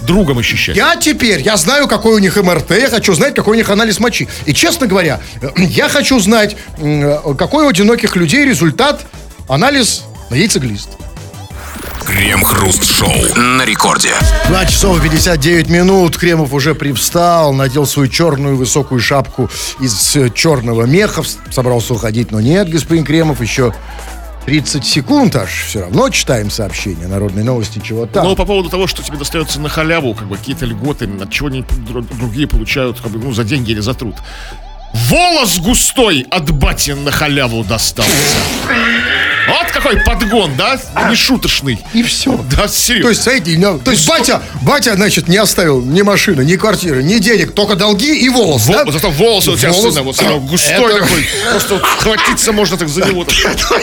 [0.00, 0.76] другом ощущать.
[0.76, 3.98] Я теперь, я знаю, какой у них МРТ, я хочу знать, какой у них анализ
[3.98, 4.26] мочи.
[4.46, 9.02] И, честно говоря, э, я хочу знать, э, какой у одиноких людей результат
[9.48, 10.88] анализ на яйцеглист.
[12.06, 14.14] Крем-хруст-шоу на рекорде.
[14.46, 16.16] 2 часов 59 минут.
[16.16, 21.22] Кремов уже привстал, надел свою черную высокую шапку из э, черного меха.
[21.50, 23.74] Собрался уходить, но нет, господин Кремов, еще
[24.46, 25.50] 30 секунд аж.
[25.66, 27.08] Все равно читаем сообщение.
[27.08, 28.24] Народные новости, чего там.
[28.24, 31.48] Но по поводу того, что тебе достается на халяву, как бы какие-то льготы, от чего
[31.48, 34.14] они дру- другие получают, как бы, ну, за деньги или за труд.
[35.10, 38.12] Волос густой от бати на халяву достался.
[39.48, 40.78] Вот какой подгон, да?
[41.08, 41.78] Не шуточный.
[41.94, 42.36] И все.
[42.56, 43.02] Да, серьезно.
[43.04, 47.02] То есть, смотрите, ну, то есть батя, батя, значит, не оставил ни машины, ни квартиры,
[47.02, 48.90] ни денег, только долги и волос, Во- да?
[48.90, 51.28] Зато волосы у тебя Волос- сына вот сразу густой Это- такой.
[51.50, 53.24] Просто вот схватиться можно так за него.
[53.24, 53.82] так.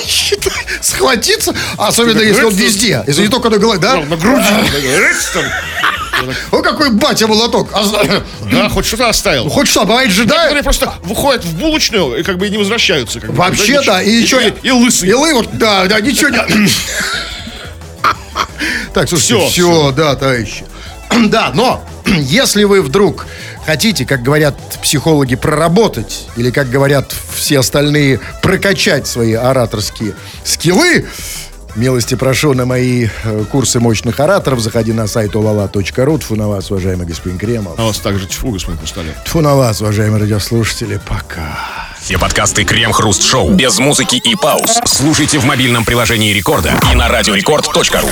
[0.82, 3.96] Схватиться, особенно если он везде, если не только на голове, да?
[3.96, 4.44] Ну, На груди.
[6.52, 7.70] О, какой батя молоток.
[7.74, 7.84] А
[8.52, 9.50] Да, хоть что-то оставил.
[9.50, 10.44] Хоть что, бывает же, да?
[10.44, 13.20] Которые просто выходят в булочную и как бы не возвращаются.
[13.24, 14.54] Вообще, да, и еще...
[14.62, 15.10] И, лысый.
[15.10, 16.40] И лы, вот, да, да, ничего не...
[18.94, 20.66] Так, слушайте, Всё, все, да, товарищи.
[21.30, 23.26] Да, но если вы вдруг
[23.66, 31.08] хотите, как говорят психологи, проработать, или, как говорят все остальные, прокачать свои ораторские скиллы,
[31.76, 34.60] милости прошу на мои э, курсы мощных ораторов.
[34.60, 36.20] Заходи на сайт olala.ru.
[36.20, 37.74] Тьфу на вас, уважаемый господин Кремов.
[37.78, 39.16] А вас также тьфу, господин Хрусталев.
[39.26, 41.00] Тьфу на вас, уважаемые радиослушатели.
[41.08, 41.58] Пока.
[42.02, 48.10] Все подкасты Крем-хруст-шоу без музыки и пауз слушайте в мобильном приложении Рекорда и на радиорекорд.ру.